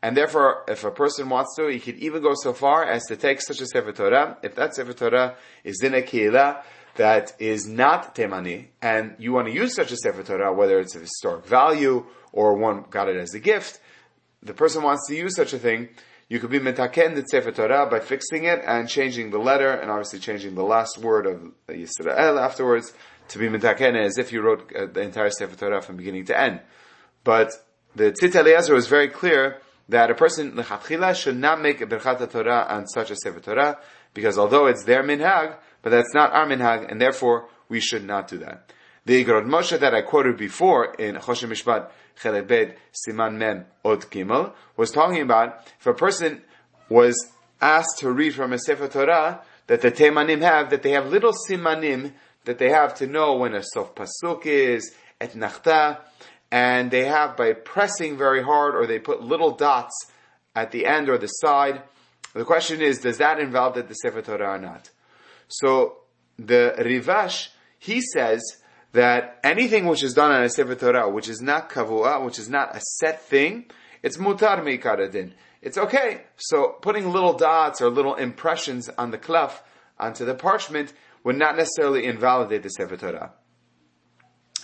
And 0.01 0.17
therefore, 0.17 0.63
if 0.67 0.83
a 0.85 0.89
person 0.89 1.29
wants 1.29 1.55
to, 1.57 1.67
he 1.67 1.79
could 1.79 1.97
even 1.97 2.23
go 2.23 2.33
so 2.33 2.51
far 2.51 2.83
as 2.83 3.03
to 3.09 3.15
take 3.15 3.39
such 3.41 3.61
a 3.61 3.67
Sefer 3.67 3.91
Torah. 3.91 4.39
If 4.41 4.55
that 4.55 4.73
Sefer 4.73 4.93
Torah 4.93 5.35
is 5.63 5.83
in 5.83 5.93
a 5.93 6.01
Keilah 6.01 6.63
that 6.95 7.33
is 7.37 7.67
not 7.67 8.15
Temani, 8.15 8.69
and 8.81 9.15
you 9.19 9.33
want 9.33 9.47
to 9.49 9.53
use 9.53 9.75
such 9.75 9.91
a 9.91 9.97
Sefer 9.97 10.23
Torah, 10.23 10.51
whether 10.51 10.79
it's 10.79 10.95
of 10.95 11.01
historic 11.01 11.45
value 11.45 12.07
or 12.31 12.55
one 12.55 12.85
got 12.89 13.07
it 13.07 13.17
as 13.17 13.35
a 13.35 13.39
gift, 13.39 13.79
the 14.41 14.55
person 14.55 14.81
wants 14.81 15.07
to 15.09 15.15
use 15.15 15.35
such 15.35 15.53
a 15.53 15.59
thing, 15.59 15.89
you 16.27 16.39
could 16.39 16.49
be 16.49 16.59
metaken 16.59 17.15
the 17.15 17.23
Sefer 17.23 17.51
Torah 17.51 17.87
by 17.89 17.99
fixing 17.99 18.45
it 18.45 18.61
and 18.65 18.89
changing 18.89 19.29
the 19.29 19.37
letter 19.37 19.69
and 19.69 19.91
obviously 19.91 20.19
changing 20.19 20.55
the 20.55 20.63
last 20.63 20.97
word 20.97 21.27
of 21.27 21.41
Yisrael 21.67 22.41
afterwards 22.41 22.93
to 23.29 23.37
be 23.37 23.47
metaken 23.47 23.95
as 23.95 24.17
if 24.17 24.31
you 24.31 24.41
wrote 24.41 24.71
uh, 24.75 24.87
the 24.87 25.01
entire 25.01 25.29
Sefer 25.29 25.55
Torah 25.55 25.81
from 25.81 25.97
beginning 25.97 26.25
to 26.25 26.39
end. 26.39 26.61
But 27.23 27.51
the 27.95 28.11
Tzitz 28.11 28.35
Eliezer 28.35 28.73
was 28.73 28.87
very 28.87 29.07
clear 29.07 29.61
that 29.89 30.09
a 30.09 30.15
person 30.15 30.53
lechatchila 30.53 31.15
should 31.15 31.37
not 31.37 31.61
make 31.61 31.81
a 31.81 31.85
berchat 31.85 32.31
Torah 32.31 32.65
on 32.69 32.87
such 32.87 33.11
a 33.11 33.15
Sefer 33.15 33.39
Torah 33.39 33.77
because 34.13 34.37
although 34.37 34.65
it's 34.65 34.83
their 34.83 35.03
minhag, 35.03 35.57
but 35.83 35.91
that's 35.91 36.13
not 36.13 36.31
our 36.33 36.47
minhag, 36.47 36.89
and 36.89 36.99
therefore 36.99 37.47
we 37.69 37.79
should 37.79 38.03
not 38.03 38.27
do 38.27 38.39
that. 38.39 38.71
The 39.05 39.23
Igrot 39.23 39.45
Moshe 39.45 39.79
that 39.79 39.93
I 39.93 40.01
quoted 40.01 40.37
before 40.37 40.95
in 40.95 41.15
Choshen 41.17 41.49
Mishpat 41.49 41.91
Chelebed 42.21 42.75
Siman 42.93 43.35
Mem 43.35 43.65
Od 43.83 44.01
Gimel 44.11 44.53
was 44.77 44.91
talking 44.91 45.21
about 45.21 45.59
if 45.79 45.87
a 45.87 45.93
person 45.93 46.41
was 46.89 47.15
asked 47.61 47.99
to 47.99 48.11
read 48.11 48.33
from 48.33 48.53
a 48.53 48.59
Sefer 48.59 48.87
Torah 48.87 49.41
that 49.67 49.81
the 49.81 49.91
Temanim 49.91 50.41
have, 50.41 50.69
that 50.69 50.83
they 50.83 50.91
have 50.91 51.07
little 51.07 51.33
simanim 51.49 52.13
that 52.45 52.59
they 52.59 52.69
have 52.69 52.93
to 52.95 53.07
know 53.07 53.35
when 53.35 53.53
a 53.53 53.63
sof 53.63 53.95
pasuk 53.95 54.45
is, 54.45 54.93
et 55.19 55.31
nachta, 55.33 55.99
and 56.51 56.91
they 56.91 57.05
have 57.05 57.35
by 57.35 57.53
pressing 57.53 58.17
very 58.17 58.43
hard 58.43 58.75
or 58.75 58.85
they 58.85 58.99
put 58.99 59.21
little 59.21 59.51
dots 59.51 59.93
at 60.55 60.71
the 60.71 60.85
end 60.85 61.09
or 61.09 61.17
the 61.17 61.27
side. 61.27 61.81
The 62.33 62.45
question 62.45 62.81
is, 62.81 62.99
does 62.99 63.17
that 63.17 63.39
invalidate 63.39 63.87
the 63.87 63.95
Sefer 63.95 64.21
Torah 64.21 64.55
or 64.55 64.59
not? 64.59 64.89
So 65.47 65.97
the 66.37 66.75
Rivash, 66.77 67.49
he 67.79 68.01
says 68.01 68.41
that 68.95 69.39
anything 69.43 69.85
which 69.85 70.03
is 70.03 70.13
done 70.13 70.31
on 70.31 70.43
a 70.43 70.49
Sefer 70.49 70.75
Torah, 70.75 71.09
which 71.09 71.27
is 71.27 71.41
not 71.41 71.69
kavua, 71.69 72.23
which 72.23 72.39
is 72.39 72.49
not 72.49 72.75
a 72.75 72.81
set 72.99 73.21
thing, 73.23 73.65
it's 74.01 74.17
mutar 74.17 74.59
meikaradin. 74.61 75.33
It's 75.61 75.77
okay. 75.77 76.21
So 76.37 76.77
putting 76.81 77.11
little 77.11 77.33
dots 77.33 77.81
or 77.81 77.89
little 77.89 78.15
impressions 78.15 78.89
on 78.97 79.11
the 79.11 79.17
klaf, 79.17 79.61
onto 79.99 80.23
the 80.23 80.33
parchment, 80.33 80.93
would 81.25 81.37
not 81.37 81.57
necessarily 81.57 82.05
invalidate 82.05 82.63
the 82.63 82.69
Sefer 82.69 82.95
Torah. 82.95 83.33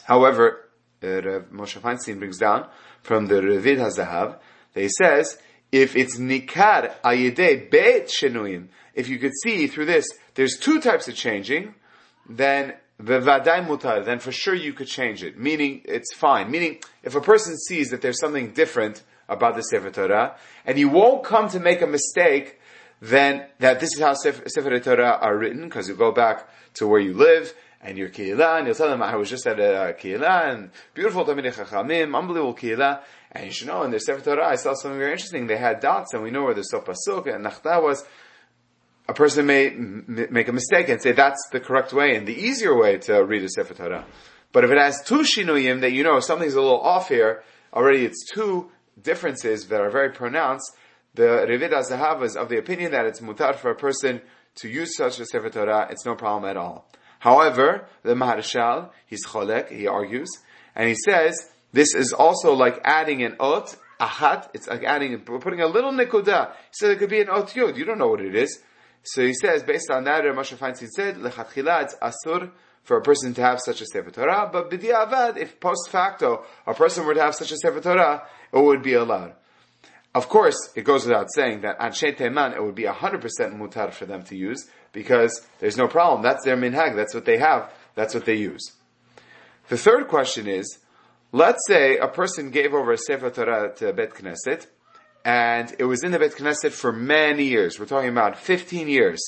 However, 0.06 0.70
uh, 1.04 1.06
Moshe 1.52 1.80
Feinstein 1.80 2.20
brings 2.20 2.38
down 2.38 2.70
from 3.02 3.28
the 3.28 3.42
Revid 3.42 3.78
HaZahav 3.78 4.38
that 4.74 4.82
he 4.82 4.90
says, 4.90 5.40
if 5.72 5.96
it's 5.96 6.18
nikar 6.18 6.94
ayide 7.04 7.70
beit 7.70 8.08
shenuyim, 8.08 8.68
if 8.94 9.10
you 9.10 9.20
could 9.20 9.32
see 9.44 9.68
through 9.68 9.88
this, 9.88 10.08
there's 10.36 10.58
two 10.58 10.80
types 10.80 11.08
of 11.08 11.16
changing, 11.16 11.76
then 12.30 12.74
Then 13.03 14.20
for 14.20 14.31
sure 14.31 14.53
you 14.53 14.74
could 14.74 14.88
change 14.88 15.24
it. 15.24 15.38
Meaning, 15.38 15.81
it's 15.86 16.13
fine. 16.13 16.51
Meaning, 16.51 16.79
if 17.03 17.15
a 17.15 17.22
person 17.22 17.58
sees 17.58 17.89
that 17.89 18.01
there's 18.01 18.20
something 18.20 18.51
different 18.51 19.03
about 19.27 19.55
the 19.55 19.62
Sefer 19.63 19.91
Torah, 19.91 20.36
and 20.65 20.77
you 20.77 20.89
won't 20.89 21.24
come 21.24 21.50
to 21.50 21.60
make 21.60 21.81
a 21.81 21.88
mistake, 21.88 22.60
then 23.01 23.46
that 23.60 23.79
this 23.79 23.93
is 23.93 24.00
how 24.00 24.13
Sefer, 24.13 24.79
Torah 24.79 25.17
are 25.22 25.38
written, 25.38 25.63
because 25.63 25.88
you 25.88 25.96
go 25.96 26.12
back 26.12 26.48
to 26.75 26.88
where 26.88 27.00
you 27.00 27.13
live, 27.13 27.53
and 27.84 27.98
your 27.98 28.10
keilah, 28.10 28.60
and 28.60 28.67
you'll 28.67 28.75
tell 28.75 28.89
them, 28.89 29.01
I 29.01 29.15
was 29.15 29.29
just 29.29 29.48
at 29.48 29.60
a 29.60 29.96
keilah, 30.00 30.53
and 30.53 30.70
beautiful 30.93 31.25
Talmidei 31.25 31.53
Chachamim, 31.53 32.15
unbelievable 32.15 32.53
keilah, 32.53 33.01
and 33.31 33.46
you 33.46 33.51
should 33.51 33.67
know, 33.67 33.84
in 33.84 33.91
the 33.91 34.00
Sefer 34.00 34.22
Torah, 34.22 34.48
I 34.50 34.55
saw 34.55 34.74
something 34.75 35.00
very 35.00 35.13
interesting, 35.13 35.48
they 35.48 35.58
had 35.58 35.79
dots, 35.79 36.13
and 36.13 36.22
we 36.22 36.29
know 36.29 36.43
where 36.43 36.53
the 36.53 36.62
Sof 36.62 36.86
Pasuk 36.86 37.34
and 37.34 37.46
Nachta 37.46 37.81
was, 37.81 38.05
a 39.12 39.13
person 39.13 39.46
may 39.46 39.68
m- 39.68 40.27
make 40.32 40.48
a 40.48 40.53
mistake 40.53 40.88
and 40.88 41.01
say 41.01 41.12
that's 41.12 41.44
the 41.51 41.60
correct 41.60 41.91
way 41.91 42.15
and 42.15 42.25
the 42.25 42.34
easier 42.34 42.75
way 42.75 42.98
to 42.98 43.13
read 43.25 43.44
a 43.44 43.50
Sefer 43.50 43.74
Torah. 43.74 44.06
But 44.53 44.63
if 44.63 44.72
it 44.72 44.77
has 44.77 45.03
two 45.03 45.24
shinuyim 45.32 45.82
that 45.82 45.91
you 45.91 46.03
know 46.03 46.20
something's 46.22 46.53
a 46.53 46.62
little 46.62 46.80
off 46.80 47.10
here, 47.10 47.44
already 47.74 48.06
it's 48.06 48.24
two 48.34 48.72
differences 49.01 49.68
that 49.68 49.82
are 49.82 49.89
very 49.89 50.12
pronounced, 50.12 50.72
the 51.13 51.46
Revid 51.50 51.72
HaZahav 51.72 52.24
is 52.24 52.38
of 52.38 52.48
the 52.48 52.58
opinion 52.58 52.91
that 52.94 53.06
it's 53.06 53.20
mutar 53.20 53.53
for 53.56 53.70
a 53.70 53.75
person 53.75 54.22
to 54.56 54.70
use 54.70 54.96
such 54.96 55.20
a 55.20 55.25
Sefer 55.25 55.50
Torah, 55.50 55.88
it's 55.91 56.06
no 56.06 56.15
problem 56.15 56.50
at 56.50 56.56
all. 56.56 56.89
However, 57.20 57.88
the 58.03 58.15
Maharshal, 58.15 58.91
he's 59.06 59.25
cholek, 59.25 59.70
he 59.70 59.88
argues, 59.88 60.30
and 60.74 60.88
he 60.88 60.96
says, 60.96 61.34
this 61.74 61.94
is 61.94 62.13
also 62.13 62.53
like 62.53 62.80
adding 62.86 63.24
an 63.24 63.36
ot, 63.39 63.75
achat, 64.00 64.50
it's 64.53 64.68
like 64.68 64.84
adding, 64.84 65.20
putting 65.20 65.62
a 65.62 65.68
little 65.68 65.91
nikuda. 65.91 66.51
He 66.51 66.74
said 66.80 66.91
it 66.91 67.00
could 67.00 67.10
be 67.10 67.22
an 67.22 67.27
ot 67.27 67.50
yud, 67.50 67.77
you 67.77 67.86
don't 67.86 68.00
know 68.00 68.08
what 68.08 68.22
it 68.22 68.36
is. 68.36 68.62
So 69.03 69.25
he 69.25 69.34
says, 69.34 69.63
based 69.63 69.89
on 69.89 70.03
that, 70.03 70.24
Moshe 70.24 70.55
Feinstein 70.55 70.89
said, 70.89 71.15
lechatchila, 71.15 71.84
it's 71.84 71.96
asur 71.96 72.51
for 72.84 72.98
a 72.98 73.01
person 73.01 73.34
to 73.34 73.41
have 73.41 73.60
such 73.60 73.81
a 73.81 73.86
Sefer 73.86 74.12
Torah, 74.12 74.50
but 74.51 74.70
b'di'avad, 74.70 75.38
if 75.38 75.60
post 75.60 75.89
facto 75.89 76.43
a 76.65 76.74
person 76.74 77.05
were 77.05 77.13
to 77.13 77.22
have 77.22 77.36
such 77.36 77.51
a 77.51 77.58
Sefer 77.58 77.81
Torah, 77.81 78.24
it 78.51 78.60
would 78.60 78.81
be 78.81 78.93
allowed. 78.93 79.34
Of 80.13 80.27
course, 80.27 80.58
it 80.75 80.84
goes 80.84 81.05
without 81.05 81.31
saying 81.34 81.62
that 81.62 81.79
Anshe 81.79 82.17
Teman, 82.17 82.55
it 82.55 82.63
would 82.63 82.75
be 82.75 82.84
100% 82.84 83.22
mutar 83.22 83.93
for 83.93 84.05
them 84.05 84.24
to 84.24 84.36
use, 84.36 84.67
because 84.91 85.46
there's 85.60 85.77
no 85.77 85.88
problem. 85.88 86.22
That's 86.22 86.43
their 86.43 86.58
minhag, 86.58 86.96
that's 86.96 87.13
what 87.13 87.25
they 87.25 87.38
have, 87.38 87.72
that's 87.96 88.13
what 88.13 88.25
they 88.25 88.36
use. 88.36 88.74
The 89.70 89.77
third 89.77 90.08
question 90.08 90.48
is, 90.48 90.79
let's 91.31 91.65
say 91.67 91.98
a 91.98 92.08
person 92.08 92.51
gave 92.51 92.74
over 92.74 92.91
a 92.91 92.98
Sefer 92.98 93.29
Torah 93.29 93.74
to 93.77 93.93
Bet 93.93 94.12
Knesset, 94.12 94.67
and 95.24 95.75
it 95.80 95.86
was 95.86 96.04
in 96.04 96.12
the 96.12 96.20
Beit 96.20 96.34
Knesset 96.34 96.72
for 96.72 96.92
many 96.92 97.46
years. 97.46 97.80
We're 97.80 97.86
talking 97.86 98.10
about 98.10 98.38
15 98.38 98.88
years. 98.88 99.22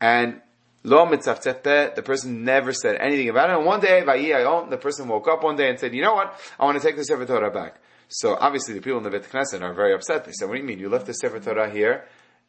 And 0.00 0.40
lo 0.82 1.06
the 1.06 2.02
person 2.04 2.44
never 2.44 2.72
said 2.72 2.96
anything 3.00 3.28
about 3.30 3.50
it. 3.50 3.56
And 3.56 3.64
one 3.64 3.80
day, 3.80 4.00
the 4.00 4.78
person 4.80 5.08
woke 5.08 5.28
up 5.28 5.42
one 5.42 5.56
day 5.56 5.70
and 5.70 5.78
said, 5.78 5.94
you 5.94 6.02
know 6.02 6.14
what? 6.14 6.38
I 6.58 6.64
want 6.64 6.80
to 6.80 6.86
take 6.86 6.96
the 6.96 7.04
Sefer 7.04 7.24
Torah 7.24 7.50
back. 7.50 7.76
So 8.08 8.36
obviously 8.38 8.74
the 8.74 8.80
people 8.80 8.98
in 8.98 9.04
the 9.04 9.10
Beit 9.10 9.24
Knesset 9.24 9.62
are 9.62 9.72
very 9.72 9.94
upset. 9.94 10.24
They 10.24 10.32
said, 10.32 10.48
what 10.48 10.56
do 10.56 10.60
you 10.60 10.66
mean? 10.66 10.78
You 10.78 10.88
left 10.88 11.06
the 11.06 11.14
Sefer 11.14 11.40
Torah 11.40 11.70
here 11.70 12.04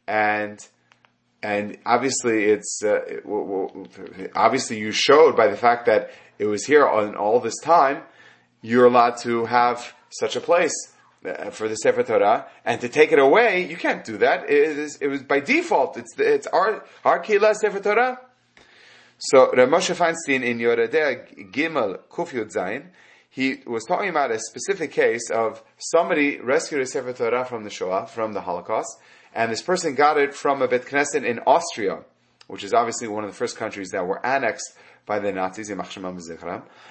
and 0.06 0.60
and 1.42 1.78
obviously 1.84 2.44
it's 2.44 2.82
uh, 2.84 3.00
obviously 4.34 4.78
you 4.78 4.90
showed 4.92 5.36
by 5.36 5.48
the 5.48 5.56
fact 5.56 5.86
that 5.86 6.10
it 6.38 6.46
was 6.46 6.64
here 6.64 6.86
on 6.86 7.14
all 7.14 7.40
this 7.40 7.58
time 7.62 8.02
you're 8.62 8.86
allowed 8.86 9.16
to 9.18 9.44
have 9.44 9.94
such 10.10 10.36
a 10.36 10.40
place 10.40 10.74
Uh, 11.26 11.50
for 11.50 11.68
the 11.68 11.74
Sefer 11.74 12.04
Torah, 12.04 12.46
and 12.64 12.80
to 12.80 12.88
take 12.88 13.10
it 13.10 13.18
away, 13.18 13.66
you 13.68 13.76
can't 13.76 14.04
do 14.04 14.16
that. 14.18 14.44
It, 14.44 14.78
is, 14.78 14.96
it 15.00 15.08
was 15.08 15.24
by 15.24 15.40
default. 15.40 15.96
It's 15.96 16.14
it's 16.18 16.46
our 16.46 16.84
our 17.04 17.18
Kila 17.18 17.54
Sefer 17.56 17.80
Torah. 17.80 18.20
So 19.18 19.50
Rav 19.52 19.68
Moshe 19.68 19.94
Feinstein 19.96 20.44
in 20.44 20.58
Yoreh 20.58 20.88
De'ah 20.88 21.50
Gimel 21.50 21.98
Kuf 22.10 22.28
Yud 22.28 22.54
Zayin, 22.54 22.90
he 23.28 23.62
was 23.66 23.84
talking 23.84 24.08
about 24.08 24.30
a 24.30 24.38
specific 24.38 24.92
case 24.92 25.28
of 25.30 25.64
somebody 25.78 26.38
rescued 26.38 26.82
a 26.82 26.86
Sefer 26.86 27.12
Torah 27.12 27.44
from 27.44 27.64
the 27.64 27.70
Shoah, 27.70 28.06
from 28.06 28.32
the 28.32 28.42
Holocaust, 28.42 28.98
and 29.34 29.50
this 29.50 29.62
person 29.62 29.96
got 29.96 30.18
it 30.18 30.32
from 30.32 30.62
a 30.62 30.68
Bet 30.68 30.84
Knesset 30.84 31.24
in 31.24 31.40
Austria, 31.40 32.04
which 32.46 32.62
is 32.62 32.72
obviously 32.72 33.08
one 33.08 33.24
of 33.24 33.30
the 33.30 33.36
first 33.36 33.56
countries 33.56 33.90
that 33.90 34.06
were 34.06 34.24
annexed 34.24 34.74
by 35.06 35.18
the 35.18 35.32
Nazis, 35.32 35.70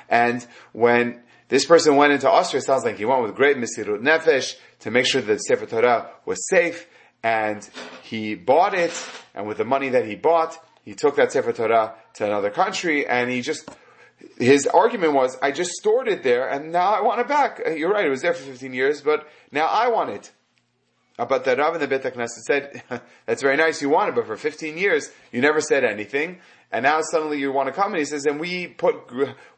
and 0.09 0.47
when 0.71 1.21
this 1.47 1.65
person 1.65 1.95
went 1.95 2.13
into 2.13 2.29
Austria, 2.29 2.61
sounds 2.61 2.83
like 2.83 2.97
he 2.97 3.05
went 3.05 3.21
with 3.21 3.35
great 3.35 3.57
Mesirut 3.57 4.01
Nefesh 4.01 4.55
to 4.79 4.91
make 4.91 5.05
sure 5.05 5.21
that 5.21 5.41
Sefer 5.43 5.65
Torah 5.65 6.09
was 6.25 6.39
safe, 6.49 6.87
and 7.23 7.67
he 8.03 8.35
bought 8.35 8.73
it, 8.73 8.93
and 9.33 9.47
with 9.47 9.57
the 9.57 9.65
money 9.65 9.89
that 9.89 10.05
he 10.05 10.15
bought, 10.15 10.57
he 10.83 10.93
took 10.93 11.15
that 11.17 11.31
Sefer 11.31 11.53
Torah 11.53 11.95
to 12.15 12.25
another 12.25 12.49
country, 12.49 13.07
and 13.07 13.29
he 13.29 13.41
just, 13.41 13.69
his 14.37 14.67
argument 14.67 15.13
was, 15.13 15.37
I 15.41 15.51
just 15.51 15.71
stored 15.71 16.07
it 16.07 16.23
there, 16.23 16.47
and 16.47 16.71
now 16.71 16.91
I 16.91 17.01
want 17.01 17.21
it 17.21 17.27
back. 17.27 17.61
You're 17.75 17.91
right, 17.91 18.05
it 18.05 18.09
was 18.09 18.21
there 18.21 18.33
for 18.33 18.43
15 18.43 18.73
years, 18.73 19.01
but 19.01 19.27
now 19.51 19.67
I 19.67 19.89
want 19.89 20.11
it. 20.11 20.31
But 21.17 21.45
the 21.45 21.55
Rav 21.55 21.75
in 21.75 21.81
the 21.81 21.87
Beit 21.87 22.03
Knesset 22.03 22.43
said, 22.45 22.83
that's 23.25 23.41
very 23.41 23.55
nice, 23.55 23.81
you 23.81 23.89
want 23.89 24.09
it, 24.09 24.15
but 24.15 24.27
for 24.27 24.35
15 24.35 24.77
years, 24.77 25.09
you 25.31 25.39
never 25.39 25.61
said 25.61 25.85
anything, 25.85 26.39
and 26.73 26.83
now 26.83 26.99
suddenly 27.01 27.39
you 27.39 27.53
want 27.53 27.67
to 27.67 27.73
come, 27.73 27.91
and 27.91 27.99
he 27.99 28.05
says, 28.05 28.25
and 28.25 28.37
we 28.37 28.67
put, 28.67 28.95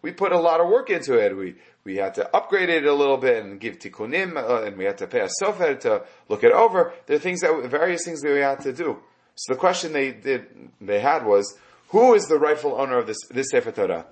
we 0.04 0.12
put 0.12 0.32
a 0.32 0.40
lot 0.40 0.62
of 0.62 0.68
work 0.68 0.92
into 0.92 1.16
it. 1.16 1.36
We, 1.36 1.56
we 1.84 1.96
had 1.96 2.14
to 2.16 2.36
upgrade 2.36 2.70
it 2.70 2.86
a 2.86 2.94
little 2.94 3.18
bit 3.18 3.44
and 3.44 3.60
give 3.60 3.80
tikkunim, 3.80 4.38
uh, 4.38 4.66
and 4.66 4.78
we 4.78 4.86
had 4.86 5.00
to 5.00 5.08
pay 5.08 5.22
a 5.22 5.30
sofer 5.42 5.80
to 5.80 6.04
look 6.30 6.44
it 6.44 6.52
over. 6.52 6.94
There 7.08 7.16
are 7.16 7.20
things 7.20 7.42
that, 7.42 7.68
various 7.70 8.06
things 8.06 8.22
that 8.22 8.32
we 8.32 8.40
had 8.40 8.60
to 8.62 8.74
do. 8.74 8.98
So 9.34 9.54
the 9.54 9.60
question 9.60 9.94
they 9.94 10.12
did, 10.12 10.46
they 10.80 11.00
had 11.00 11.26
was, 11.26 11.58
who 11.90 12.14
is 12.14 12.28
the 12.28 12.38
rightful 12.38 12.76
owner 12.80 13.00
of 13.00 13.08
this, 13.08 13.18
this 13.32 13.48
Sefer 13.50 13.72
Torah? 13.72 14.06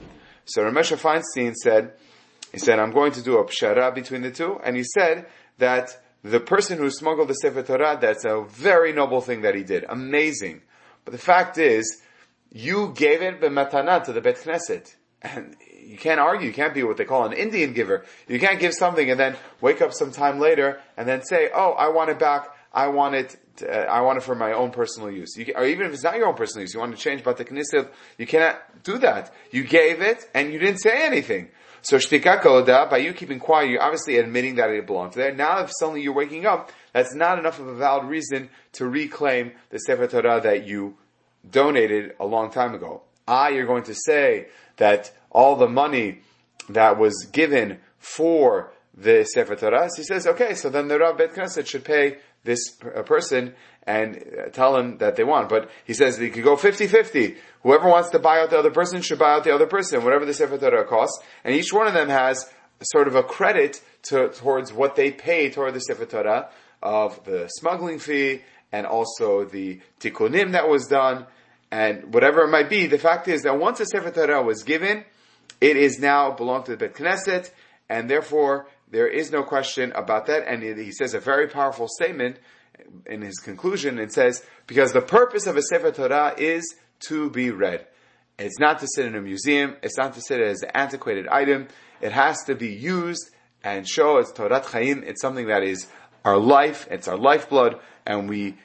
So 0.46 0.64
Ramesha 0.64 0.98
Feinstein 0.98 1.54
said, 1.54 1.94
he 2.52 2.60
said, 2.60 2.80
I'm 2.80 2.92
going 2.92 3.12
to 3.14 3.22
do 3.22 3.38
a 3.38 3.44
pshara 3.44 3.94
between 3.94 4.22
the 4.22 4.32
two, 4.32 4.60
and 4.64 4.78
he 4.78 4.84
said 4.84 5.26
that 5.58 6.00
the 6.26 6.40
person 6.40 6.80
who 6.80 6.90
smuggled 6.90 7.28
the 7.28 7.34
Sefer 7.36 7.62
Torah, 7.62 8.00
that's 8.02 8.26
a 8.26 8.42
very 8.50 8.92
noble 8.92 9.22
thing 9.22 9.42
that 9.42 9.54
he 9.54 9.64
did. 9.64 9.86
Amazing. 9.88 10.64
But 11.04 11.12
the 11.12 11.20
fact 11.20 11.60
is, 11.60 12.02
you 12.52 12.94
gave 12.96 13.22
it 13.22 13.40
b'matana 13.40 14.04
to 14.06 14.12
the 14.12 14.22
Bet 14.22 14.38
Knesset. 14.38 14.96
And 15.22 15.56
you 15.84 15.98
can't 15.98 16.20
argue. 16.20 16.48
You 16.48 16.54
can't 16.54 16.74
be 16.74 16.82
what 16.82 16.98
they 16.98 17.06
call 17.06 17.26
an 17.26 17.34
Indian 17.34 17.74
giver. 17.74 18.06
You 18.28 18.40
can't 18.40 18.60
give 18.60 18.74
something 18.74 19.10
and 19.10 19.20
then 19.20 19.36
wake 19.62 19.82
up 19.84 19.94
some 19.94 20.12
time 20.12 20.40
later 20.40 20.80
and 20.98 21.08
then 21.08 21.24
say, 21.24 21.50
"Oh, 21.54 21.72
I 21.74 21.90
want 21.90 22.10
it 22.10 22.18
back. 22.18 22.50
I 22.74 22.88
want 22.88 23.16
it. 23.16 23.38
To, 23.58 23.70
uh, 23.70 23.92
I 23.92 24.02
want 24.02 24.18
it 24.18 24.22
for 24.22 24.36
my 24.36 24.54
own 24.54 24.72
personal 24.72 25.12
use." 25.12 25.36
You, 25.38 25.54
or 25.56 25.66
even 25.66 25.86
if 25.86 25.94
it's 25.94 26.04
not 26.04 26.18
your 26.18 26.28
own 26.28 26.36
personal 26.36 26.62
use, 26.62 26.74
you 26.74 26.80
want 26.80 26.96
to 26.96 27.02
change 27.02 27.24
the 27.24 27.34
knesset, 27.34 27.90
you 28.18 28.26
cannot 28.26 28.84
do 28.84 28.98
that. 29.00 29.32
You 29.52 29.64
gave 29.64 30.02
it 30.02 30.28
and 30.34 30.52
you 30.52 30.60
didn't 30.60 30.80
say 30.82 31.06
anything. 31.06 31.50
So 31.86 31.98
shtika 31.98 32.42
koda, 32.42 32.88
by 32.90 32.98
you 32.98 33.14
keeping 33.14 33.38
quiet, 33.38 33.70
you're 33.70 33.84
obviously 33.84 34.18
admitting 34.18 34.56
that 34.56 34.72
it 34.72 34.88
belonged 34.88 35.12
to 35.12 35.20
there. 35.20 35.36
Now, 35.36 35.60
if 35.60 35.72
suddenly 35.80 36.02
you're 36.02 36.16
waking 36.16 36.48
up, 36.48 36.72
that's 36.94 37.14
not 37.14 37.38
enough 37.38 37.60
of 37.60 37.68
a 37.68 37.76
valid 37.76 38.06
reason 38.06 38.50
to 38.74 38.88
reclaim 38.88 39.52
the 39.70 39.78
Sefer 39.78 40.08
Torah 40.08 40.42
that 40.42 40.66
you 40.66 40.98
donated 41.48 42.16
a 42.20 42.26
long 42.26 42.50
time 42.50 42.74
ago. 42.74 43.04
Ah, 43.28 43.50
you're 43.50 43.68
going 43.68 43.84
to 43.84 43.94
say 43.94 44.48
that 44.78 45.12
all 45.30 45.58
the 45.58 45.68
money 45.68 46.22
that 46.70 46.98
was 46.98 47.28
given 47.32 47.78
for 48.00 48.74
the 48.98 49.24
Sefer 49.24 49.56
Torah, 49.56 49.88
so 49.92 49.98
he 49.98 50.06
says, 50.06 50.26
okay, 50.26 50.56
so 50.56 50.72
then 50.72 50.88
the 50.88 50.98
Rav 50.98 51.20
Bet 51.20 51.36
Knesset 51.36 51.68
should 51.68 51.84
pay 51.84 52.18
this 52.44 52.72
person 53.06 53.54
and 53.84 54.18
uh, 54.18 54.50
tell 54.50 54.76
him 54.78 54.98
that 54.98 55.16
they 55.16 55.24
want. 55.24 55.50
But 55.50 55.70
he 55.84 55.94
says 55.94 56.18
that 56.18 56.24
he 56.24 56.32
could 56.32 56.44
go 56.44 56.56
50-50. 56.56 57.38
Whoever 57.66 57.90
wants 57.90 58.12
to 58.12 58.20
buy 58.20 58.42
out 58.42 58.52
the 58.52 58.60
other 58.60 58.70
person 58.70 59.02
should 59.02 59.18
buy 59.18 59.32
out 59.32 59.44
the 59.44 59.52
other 59.52 59.66
person, 59.66 60.04
whatever 60.04 60.24
the 60.24 60.36
Sefer 60.36 60.60
Torah 60.60 60.86
costs. 60.86 61.20
And 61.44 61.56
each 61.56 61.74
one 61.74 61.88
of 61.88 61.96
them 61.96 62.10
has 62.10 62.48
sort 62.84 63.08
of 63.08 63.16
a 63.16 63.24
credit 63.24 63.82
to, 64.04 64.30
towards 64.30 64.72
what 64.72 64.96
they 64.96 65.10
pay 65.10 65.50
toward 65.50 65.74
the 65.74 65.80
Sefer 65.80 66.06
Torah 66.06 66.50
of 66.84 67.24
the 67.24 67.48
smuggling 67.48 67.98
fee 67.98 68.44
and 68.72 68.86
also 68.86 69.46
the 69.46 69.82
tikkunim 70.00 70.52
that 70.52 70.70
was 70.70 70.86
done 70.86 71.26
and 71.72 72.14
whatever 72.14 72.42
it 72.42 72.52
might 72.52 72.70
be. 72.70 72.86
The 72.86 73.00
fact 73.00 73.28
is 73.28 73.42
that 73.42 73.58
once 73.58 73.80
the 73.80 73.86
Sefer 73.86 74.12
Torah 74.12 74.44
was 74.44 74.62
given, 74.62 75.04
it 75.60 75.76
is 75.76 75.98
now 75.98 76.30
belonged 76.30 76.66
to 76.66 76.72
the 76.76 76.78
Bet 76.78 76.94
Knesset, 76.94 77.50
and 77.90 78.08
therefore 78.08 78.68
there 78.92 79.08
is 79.08 79.32
no 79.32 79.42
question 79.42 79.92
about 79.94 80.28
that. 80.28 80.48
And 80.48 80.62
he 80.62 80.92
says 80.92 81.16
a 81.16 81.20
very 81.20 81.48
powerful 81.48 81.88
statement 81.88 82.38
in 83.08 83.24
his 83.24 83.40
conclusion. 83.40 83.98
It 83.98 84.14
says, 84.14 84.46
because 84.68 84.94
the 84.94 85.02
purpose 85.02 85.48
of 85.48 85.58
a 85.58 85.64
Sefer 85.64 85.92
Torah 85.92 86.36
is 86.38 86.76
to 87.08 87.30
be 87.30 87.52
read. 87.52 87.86
It's 88.38 88.60
not 88.60 88.80
to 88.80 88.88
sit 88.88 89.06
in 89.06 89.16
a 89.16 89.22
museum. 89.22 89.76
It's 89.82 89.98
not 89.98 90.14
to 90.14 90.22
sit 90.22 90.42
as 90.42 90.62
an 90.62 90.72
antiquated 90.74 91.28
item. 91.28 91.68
It 92.02 92.12
has 92.12 92.44
to 92.46 92.56
be 92.56 92.74
used 92.74 93.30
and 93.64 93.88
show 93.88 94.18
it's 94.18 94.32
Torah 94.32 94.62
Chaim. 94.62 95.04
It's 95.06 95.22
something 95.22 95.48
that 95.48 95.64
is 95.64 95.88
our 96.24 96.38
life. 96.38 96.88
It's 96.92 97.08
our 97.08 97.18
lifeblood, 97.18 97.80
and 98.06 98.30
we 98.30 98.58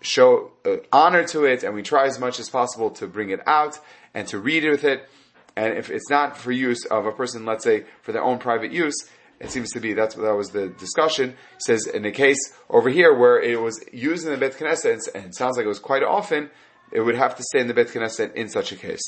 show 0.00 0.52
uh, 0.66 0.76
honor 0.92 1.24
to 1.28 1.44
it, 1.44 1.62
and 1.62 1.74
we 1.74 1.82
try 1.82 2.06
as 2.06 2.18
much 2.18 2.40
as 2.40 2.50
possible 2.50 2.90
to 2.90 3.06
bring 3.06 3.30
it 3.30 3.40
out 3.46 3.78
and 4.12 4.26
to 4.28 4.38
read 4.38 4.64
with 4.64 4.84
it. 4.84 5.08
And 5.54 5.76
if 5.76 5.90
it's 5.90 6.10
not 6.10 6.36
for 6.36 6.50
use 6.50 6.84
of 6.86 7.06
a 7.06 7.12
person, 7.12 7.44
let's 7.44 7.64
say 7.64 7.84
for 8.02 8.12
their 8.12 8.22
own 8.22 8.38
private 8.38 8.72
use, 8.72 8.96
it 9.38 9.50
seems 9.50 9.72
to 9.72 9.80
be 9.80 9.92
that's 9.92 10.14
that 10.14 10.36
was 10.36 10.50
the 10.50 10.68
discussion. 10.68 11.30
It 11.30 11.62
says 11.62 11.86
in 11.86 12.02
the 12.02 12.12
case 12.12 12.38
over 12.70 12.88
here 12.88 13.14
where 13.14 13.40
it 13.40 13.60
was 13.60 13.82
used 13.92 14.24
in 14.24 14.32
the 14.32 14.38
Bet 14.38 14.52
Knesset, 14.52 15.08
and 15.14 15.26
it 15.26 15.34
sounds 15.34 15.56
like 15.56 15.64
it 15.64 15.68
was 15.68 15.78
quite 15.78 16.02
often, 16.02 16.50
it 16.92 17.00
would 17.00 17.16
have 17.16 17.36
to 17.36 17.42
stay 17.42 17.60
in 17.60 17.68
the 17.68 17.74
Bet 17.74 17.88
Knesset 17.88 18.34
in 18.34 18.48
such 18.48 18.72
a 18.72 18.76
case. 18.76 19.02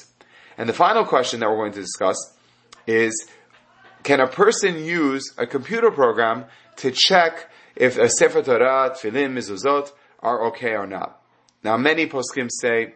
And 0.56 0.68
the 0.68 0.72
final 0.72 1.04
question 1.04 1.40
that 1.40 1.50
we're 1.50 1.56
going 1.56 1.72
to 1.72 1.80
discuss 1.80 2.16
is, 2.86 3.26
can 4.02 4.20
a 4.20 4.26
person 4.26 4.84
use 4.84 5.32
a 5.38 5.46
computer 5.46 5.90
program 5.90 6.44
to 6.76 6.90
check 6.90 7.50
if 7.74 7.98
a 7.98 8.08
Sefer 8.08 8.42
Torah, 8.42 8.90
Tefillin, 8.90 9.32
Mizuzot 9.32 9.90
are 10.20 10.46
okay 10.48 10.74
or 10.74 10.86
not? 10.86 11.20
Now 11.62 11.76
many 11.76 12.06
poskim 12.06 12.48
say 12.50 12.94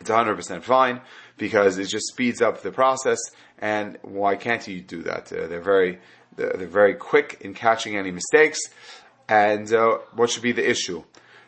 it's 0.00 0.10
100% 0.10 0.62
fine 0.62 1.00
because 1.36 1.78
it 1.78 1.86
just 1.86 2.08
speeds 2.08 2.42
up 2.42 2.62
the 2.62 2.72
process. 2.72 3.18
And 3.58 3.98
why 4.02 4.36
can't 4.36 4.66
you 4.66 4.80
do 4.80 5.02
that? 5.02 5.32
Uh, 5.32 5.46
they're 5.46 5.60
very 5.60 5.98
they're, 6.36 6.54
they're, 6.56 6.68
very 6.68 6.94
quick 6.94 7.38
in 7.40 7.54
catching 7.54 7.96
any 7.96 8.10
mistakes. 8.10 8.60
And 9.28 9.72
uh, 9.72 9.98
what 10.14 10.30
should 10.30 10.42
be 10.42 10.52
the 10.52 10.68
issue? 10.68 11.04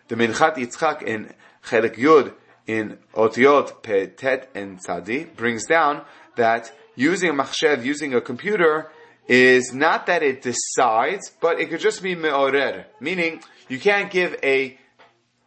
The 0.09 0.17
Minchat 0.17 0.57
Yitzchak 0.57 1.03
in 1.03 1.33
Chelik 1.65 1.97
Yud 1.97 2.35
in 2.67 2.99
Otiot 3.15 3.83
Petet 3.83 4.51
and 4.55 4.79
Tzadi 4.79 5.35
brings 5.35 5.67
down 5.67 6.05
that 6.37 6.73
using 6.95 7.31
a 7.31 7.33
machshev, 7.33 7.85
using 7.85 8.15
a 8.15 8.21
computer, 8.21 8.91
is 9.29 9.73
not 9.73 10.07
that 10.07 10.23
it 10.23 10.43
decides, 10.43 11.31
but 11.41 11.61
it 11.61 11.71
could 11.71 11.81
just 11.81 12.03
be 12.03 12.15
me'orer, 12.15 12.87
meaning 13.01 13.41
you 13.69 13.79
can't 13.79 14.11
give 14.11 14.37
a 14.43 14.79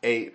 a 0.03 0.31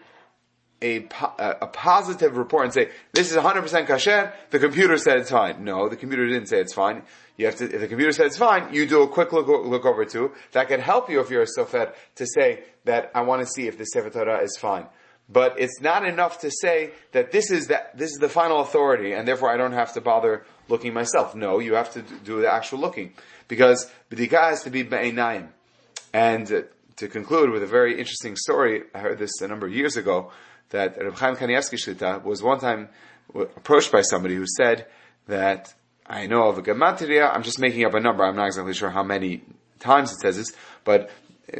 a, 0.81 1.09
a 1.38 1.67
positive 1.67 2.37
report 2.37 2.67
and 2.67 2.73
say, 2.73 2.91
this 3.12 3.33
is 3.33 3.37
100% 3.37 3.87
kasher, 3.87 4.33
the 4.51 4.61
computer 4.61 4.97
said 4.97 5.19
it's 5.19 5.31
fine. 5.31 5.64
No, 5.64 5.88
the 5.88 5.97
computer 5.97 6.27
didn't 6.29 6.47
say 6.47 6.61
it's 6.61 6.73
fine. 6.73 7.03
You 7.37 7.47
have 7.47 7.57
to, 7.57 7.64
if 7.64 7.81
the 7.81 7.88
computer 7.88 8.12
said 8.12 8.27
it's 8.27 8.37
fine, 8.37 8.73
you 8.73 8.87
do 8.87 9.03
a 9.03 9.09
quick 9.09 9.33
look, 9.33 9.49
look 9.49 9.85
over 9.85 10.05
too. 10.05 10.33
That 10.53 10.69
can 10.69 10.81
help 10.81 11.11
you 11.11 11.21
if 11.21 11.31
you're 11.31 11.43
a 11.43 11.47
sofer 11.47 11.93
to 12.17 12.27
say 12.27 12.62
that 12.85 13.11
I 13.14 13.23
want 13.23 13.43
to 13.43 13.47
see 13.47 13.67
if 13.67 13.77
the 13.77 13.85
Sefer 13.85 14.11
Torah 14.11 14.43
is 14.43 14.57
fine. 14.57 14.87
But 15.29 15.61
it's 15.61 15.81
not 15.81 16.07
enough 16.07 16.41
to 16.41 16.51
say 16.51 16.93
that 17.12 17.33
this 17.33 17.51
is 17.51 17.67
that, 17.67 17.97
this 17.97 18.11
is 18.11 18.19
the 18.19 18.29
final 18.29 18.61
authority 18.61 19.12
and 19.12 19.29
therefore 19.29 19.51
I 19.51 19.57
don't 19.57 19.73
have 19.73 19.93
to 19.95 20.01
bother 20.01 20.45
looking 20.69 20.95
myself. 20.95 21.35
No, 21.35 21.59
you 21.59 21.75
have 21.75 21.93
to 21.93 22.03
do 22.03 22.41
the 22.41 22.51
actual 22.51 22.79
looking. 22.79 23.12
Because 23.47 23.91
b'dika 24.11 24.41
has 24.51 24.62
to 24.64 24.71
be 24.71 24.83
be'enayim. 24.83 25.49
And 26.12 26.51
uh, 26.51 26.62
to 26.97 27.09
conclude 27.09 27.51
with 27.51 27.62
a 27.62 27.67
very 27.67 27.99
interesting 27.99 28.37
story, 28.37 28.85
I 28.95 28.99
heard 29.01 29.19
this 29.19 29.41
a 29.41 29.49
number 29.49 29.67
of 29.67 29.75
years 29.75 29.97
ago, 29.97 30.33
that 30.71 30.97
Reb 30.99 31.17
Chaim 31.17 31.37
Kanievsky 31.37 31.79
Shlita 31.79 32.23
was 32.23 32.43
one 32.43 32.61
time 32.61 32.88
approached 33.35 33.93
by 33.93 34.03
somebody 34.03 34.35
who 34.35 34.47
said 34.57 34.87
that 35.27 35.75
I 36.07 36.27
know 36.27 36.49
of 36.49 36.59
a 36.59 36.62
gematria. 36.62 37.31
I'm 37.35 37.43
just 37.43 37.59
making 37.59 37.85
up 37.85 37.95
a 37.95 38.01
number. 38.01 38.25
I'm 38.25 38.37
not 38.37 38.47
exactly 38.47 38.75
sure 38.75 38.91
how 38.91 39.03
many 39.03 39.43
times 39.79 40.12
it 40.12 40.21
says 40.21 40.37
this, 40.37 40.53
but 40.85 41.11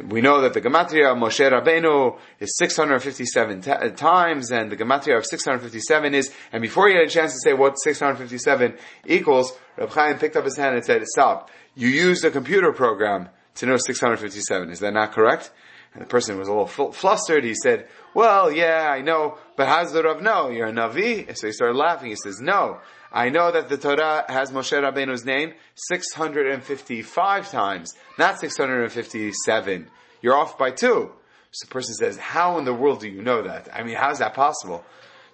we 0.03 0.21
know 0.21 0.41
that 0.41 0.53
the 0.53 0.61
gematria 0.61 1.11
of 1.11 1.17
Moshe 1.17 1.49
Rabbeinu 1.49 2.17
is 2.39 2.55
657 2.57 3.61
t- 3.61 3.71
uh, 3.71 3.89
times, 3.89 4.51
and 4.51 4.71
the 4.71 4.77
gematria 4.77 5.17
of 5.17 5.25
657 5.25 6.13
is. 6.13 6.31
And 6.51 6.61
before 6.61 6.87
he 6.87 6.95
had 6.95 7.05
a 7.05 7.09
chance 7.09 7.33
to 7.33 7.39
say 7.39 7.53
what 7.53 7.79
657 7.79 8.77
equals, 9.07 9.57
Reb 9.77 9.89
Chaim 9.89 10.17
picked 10.19 10.35
up 10.35 10.45
his 10.45 10.57
hand 10.57 10.75
and 10.75 10.85
said, 10.85 11.05
"Stop! 11.07 11.49
You 11.75 11.87
used 11.87 12.23
a 12.23 12.31
computer 12.31 12.71
program 12.71 13.29
to 13.55 13.65
know 13.65 13.77
657. 13.77 14.69
Is 14.69 14.79
that 14.79 14.93
not 14.93 15.11
correct?" 15.11 15.51
And 15.93 16.03
the 16.03 16.07
person 16.07 16.37
was 16.37 16.47
a 16.47 16.53
little 16.53 16.91
flustered. 16.91 17.43
He 17.43 17.55
said, 17.55 17.87
well, 18.13 18.51
yeah, 18.51 18.89
I 18.91 19.01
know, 19.01 19.37
but 19.55 19.67
how 19.67 19.83
does 19.83 19.91
the 19.91 20.03
Rav 20.03 20.21
know? 20.21 20.49
You're 20.49 20.67
a 20.67 20.71
Navi? 20.71 21.35
So 21.37 21.47
he 21.47 21.53
started 21.53 21.75
laughing. 21.75 22.09
He 22.09 22.15
says, 22.15 22.39
no, 22.39 22.79
I 23.11 23.29
know 23.29 23.51
that 23.51 23.69
the 23.69 23.77
Torah 23.77 24.25
has 24.27 24.51
Moshe 24.51 24.71
Rabbeinu's 24.71 25.25
name 25.25 25.53
655 25.75 27.51
times, 27.51 27.93
not 28.17 28.39
657. 28.39 29.87
You're 30.21 30.35
off 30.35 30.57
by 30.57 30.71
two. 30.71 31.11
So 31.51 31.65
the 31.65 31.71
person 31.71 31.95
says, 31.95 32.17
how 32.17 32.59
in 32.59 32.65
the 32.65 32.73
world 32.73 33.01
do 33.01 33.07
you 33.07 33.23
know 33.23 33.41
that? 33.41 33.69
I 33.73 33.83
mean, 33.83 33.95
how's 33.95 34.19
that 34.19 34.35
possible? 34.35 34.83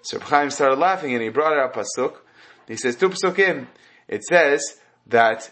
So 0.02 0.18
Chaim 0.18 0.50
started 0.50 0.78
laughing 0.78 1.12
and 1.12 1.22
he 1.22 1.28
brought 1.28 1.52
it 1.52 1.58
out 1.58 1.74
pasuk. 1.74 2.16
He 2.66 2.76
says, 2.76 2.96
two 2.96 3.10
pasukim. 3.10 3.66
It 4.08 4.24
says 4.24 4.62
that 5.08 5.50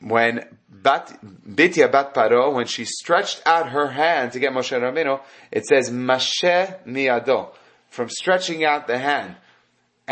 when 0.00 0.44
Bat, 0.68 1.18
Bitya 1.48 1.92
Bat 1.92 2.14
Paro, 2.14 2.52
when 2.52 2.66
she 2.66 2.84
stretched 2.84 3.42
out 3.46 3.70
her 3.70 3.88
hand 3.88 4.32
to 4.32 4.40
get 4.40 4.52
Moshe 4.52 4.76
Rabbeinu, 4.76 5.20
it 5.52 5.64
says 5.66 5.90
Mashe 5.90 6.84
Miado, 6.84 7.54
from 7.88 8.08
stretching 8.08 8.64
out 8.64 8.88
the 8.88 8.98
hand. 8.98 9.36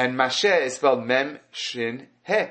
And 0.00 0.16
Mashe 0.16 0.62
is 0.62 0.76
spelled 0.76 1.04
Mem 1.04 1.38
Shin 1.50 2.06
He. 2.26 2.44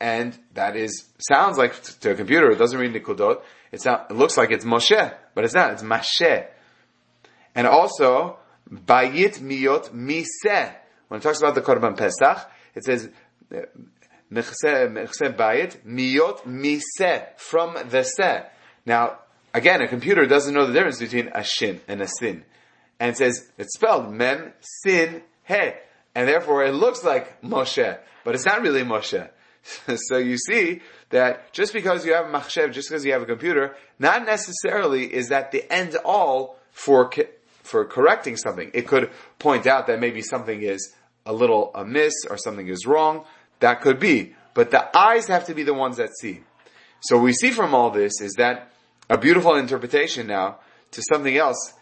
And 0.00 0.36
that 0.54 0.74
is, 0.74 1.04
sounds 1.18 1.56
like 1.56 1.80
to 2.00 2.10
a 2.10 2.14
computer, 2.16 2.50
it 2.50 2.58
doesn't 2.58 2.80
read 2.80 2.92
Nikudot. 2.92 3.42
It's 3.70 3.84
not, 3.84 4.10
it 4.10 4.14
looks 4.14 4.36
like 4.36 4.50
it's 4.50 4.64
Moshe, 4.64 5.14
but 5.32 5.44
it's 5.44 5.54
not, 5.54 5.70
it's 5.74 5.84
Mashe. 5.84 6.48
And 7.54 7.68
also, 7.68 8.38
Bayit 8.68 9.38
Miyot 9.38 9.92
Miseh. 9.92 10.74
When 11.06 11.20
it 11.20 11.22
talks 11.22 11.38
about 11.38 11.54
the 11.54 11.60
Korban 11.60 11.96
Pesach, 11.96 12.50
it 12.74 12.82
says, 12.84 13.08
Mechse 14.32 15.36
bayit, 15.36 15.86
miyot 15.86 16.44
mise, 16.44 17.22
from 17.36 17.76
the 17.88 18.02
se. 18.02 18.46
Now, 18.84 19.20
again, 19.54 19.80
a 19.80 19.86
computer 19.86 20.26
doesn't 20.26 20.52
know 20.52 20.66
the 20.66 20.72
difference 20.72 20.98
between 20.98 21.28
a 21.28 21.44
shin 21.44 21.80
and 21.86 22.02
a 22.02 22.08
sin. 22.08 22.44
And 22.98 23.10
it 23.10 23.16
says, 23.16 23.48
it's 23.58 23.74
spelled 23.74 24.12
mem, 24.12 24.52
sin, 24.82 25.22
he. 25.44 25.70
And 26.16 26.26
therefore 26.26 26.64
it 26.64 26.72
looks 26.72 27.04
like 27.04 27.42
Moshe, 27.42 27.98
but 28.24 28.34
it's 28.34 28.46
not 28.46 28.62
really 28.62 28.82
Moshe. 28.82 29.28
so 30.08 30.16
you 30.16 30.38
see 30.38 30.80
that 31.10 31.52
just 31.52 31.74
because 31.74 32.06
you 32.06 32.14
have 32.14 32.24
a 32.24 32.30
machshev, 32.30 32.72
just 32.72 32.88
because 32.88 33.04
you 33.04 33.12
have 33.12 33.20
a 33.20 33.26
computer, 33.26 33.76
not 33.98 34.24
necessarily 34.24 35.12
is 35.12 35.28
that 35.28 35.52
the 35.52 35.70
end 35.70 35.94
all 36.06 36.56
for, 36.70 37.10
for 37.62 37.84
correcting 37.84 38.38
something. 38.38 38.70
It 38.72 38.88
could 38.88 39.10
point 39.38 39.66
out 39.66 39.88
that 39.88 40.00
maybe 40.00 40.22
something 40.22 40.62
is 40.62 40.94
a 41.26 41.34
little 41.34 41.70
amiss 41.74 42.14
or 42.30 42.38
something 42.38 42.66
is 42.66 42.86
wrong, 42.86 43.26
that 43.60 43.82
could 43.82 44.00
be. 44.00 44.34
But 44.54 44.70
the 44.70 44.96
eyes 44.96 45.26
have 45.26 45.44
to 45.46 45.54
be 45.54 45.64
the 45.64 45.74
ones 45.74 45.98
that 45.98 46.16
see. 46.18 46.40
So 47.00 47.18
we 47.18 47.34
see 47.34 47.50
from 47.50 47.74
all 47.74 47.90
this 47.90 48.22
is 48.22 48.32
that 48.38 48.72
a 49.10 49.18
beautiful 49.18 49.54
interpretation 49.56 50.28
now 50.28 50.60
to 50.92 51.02
something 51.02 51.36
else, 51.36 51.74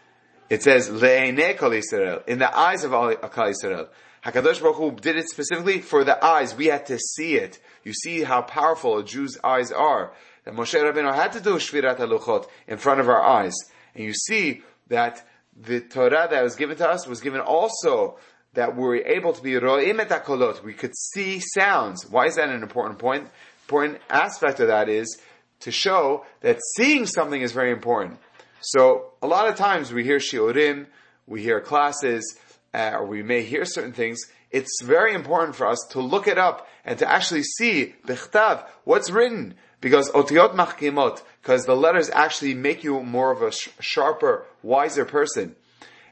it 0.51 0.63
says 0.63 0.91
le'ene 0.91 1.57
kol 1.57 1.71
Yisrael, 1.71 2.27
in 2.27 2.39
the 2.39 2.57
eyes 2.57 2.85
of 2.85 2.93
all 2.93 3.15
Kol 3.15 3.53
Yisrael. 3.53 3.89
Hakadosh 4.25 4.61
Baruch 4.61 4.77
Hu 4.77 4.91
did 4.93 5.17
it 5.17 5.29
specifically 5.29 5.81
for 5.81 6.03
the 6.03 6.23
eyes. 6.25 6.55
We 6.55 6.67
had 6.67 6.87
to 6.87 6.99
see 6.99 7.35
it. 7.37 7.61
You 7.85 7.93
see 7.93 8.23
how 8.23 8.41
powerful 8.41 8.99
a 8.99 9.05
Jew's 9.05 9.37
eyes 9.45 9.71
are. 9.71 10.13
That 10.45 10.55
Moshe 10.55 10.81
Rabbeinu 10.81 11.15
had 11.15 11.33
to 11.33 11.41
do 11.41 11.57
Shvirat 11.57 11.99
HaLuchot 11.99 12.47
in 12.67 12.79
front 12.79 13.01
of 13.01 13.09
our 13.09 13.23
eyes. 13.23 13.55
And 13.95 14.03
you 14.05 14.15
see 14.15 14.63
that 14.89 15.27
the 15.55 15.81
Torah 15.81 16.27
that 16.31 16.43
was 16.43 16.57
given 16.57 16.77
to 16.79 16.89
us 16.89 17.07
was 17.07 17.21
given 17.21 17.41
also 17.41 18.19
that 18.55 18.75
we 18.77 18.83
were 18.83 18.97
able 18.97 19.33
to 19.33 19.43
be 19.43 19.53
ro'im 19.55 20.01
et 20.01 20.25
kolot. 20.25 20.63
We 20.63 20.73
could 20.73 20.97
see 20.97 21.41
sounds. 21.41 22.09
Why 22.09 22.27
is 22.27 22.37
that 22.37 22.49
an 22.49 22.63
important 22.63 22.99
point? 22.99 23.29
Important 23.65 24.01
aspect 24.09 24.61
of 24.61 24.69
that 24.69 24.89
is 24.89 25.19
to 25.61 25.71
show 25.71 26.25
that 26.41 26.59
seeing 26.77 27.07
something 27.07 27.41
is 27.41 27.53
very 27.53 27.73
important. 27.73 28.19
So 28.67 29.13
a 29.21 29.27
lot 29.27 29.47
of 29.47 29.57
times 29.57 29.93
we 29.93 30.05
hear 30.05 30.17
shiurim, 30.17 30.87
we 31.27 31.43
hear 31.43 31.61
classes, 31.61 32.39
uh, 32.73 32.93
or 32.95 33.05
we 33.05 33.23
may 33.23 33.43
hear 33.43 33.67
certain 33.67 33.93
things. 33.93 34.19
It's 34.51 34.81
very 34.83 35.15
important 35.15 35.55
for 35.55 35.67
us 35.67 35.79
to 35.91 36.01
look 36.01 36.27
it 36.27 36.39
up 36.39 36.67
and 36.83 36.99
to 36.99 37.07
actually 37.11 37.43
see 37.43 37.95
bichtav 38.07 38.65
what's 38.85 39.11
written 39.11 39.55
because 39.83 40.11
otiyot 40.13 40.55
machkimot 40.55 41.23
because 41.43 41.67
the 41.67 41.77
letters 41.77 42.09
actually 42.09 42.55
make 42.55 42.83
you 42.83 43.03
more 43.03 43.33
of 43.33 43.43
a 43.43 43.53
sh- 43.53 43.69
sharper, 43.81 44.47
wiser 44.63 45.05
person. 45.05 45.57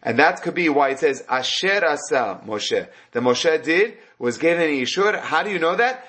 And 0.02 0.18
that 0.18 0.42
could 0.42 0.54
be 0.54 0.68
why 0.68 0.90
it 0.90 0.98
says 0.98 1.24
Asher 1.30 1.82
Asa 1.86 2.42
Moshe. 2.44 2.86
The 3.12 3.20
Moshe 3.20 3.62
did 3.62 3.96
was 4.22 4.38
given 4.38 4.62
a 4.62 4.80
Yishur. 4.80 5.18
How 5.18 5.42
do 5.42 5.50
you 5.50 5.58
know 5.58 5.74
that? 5.74 6.06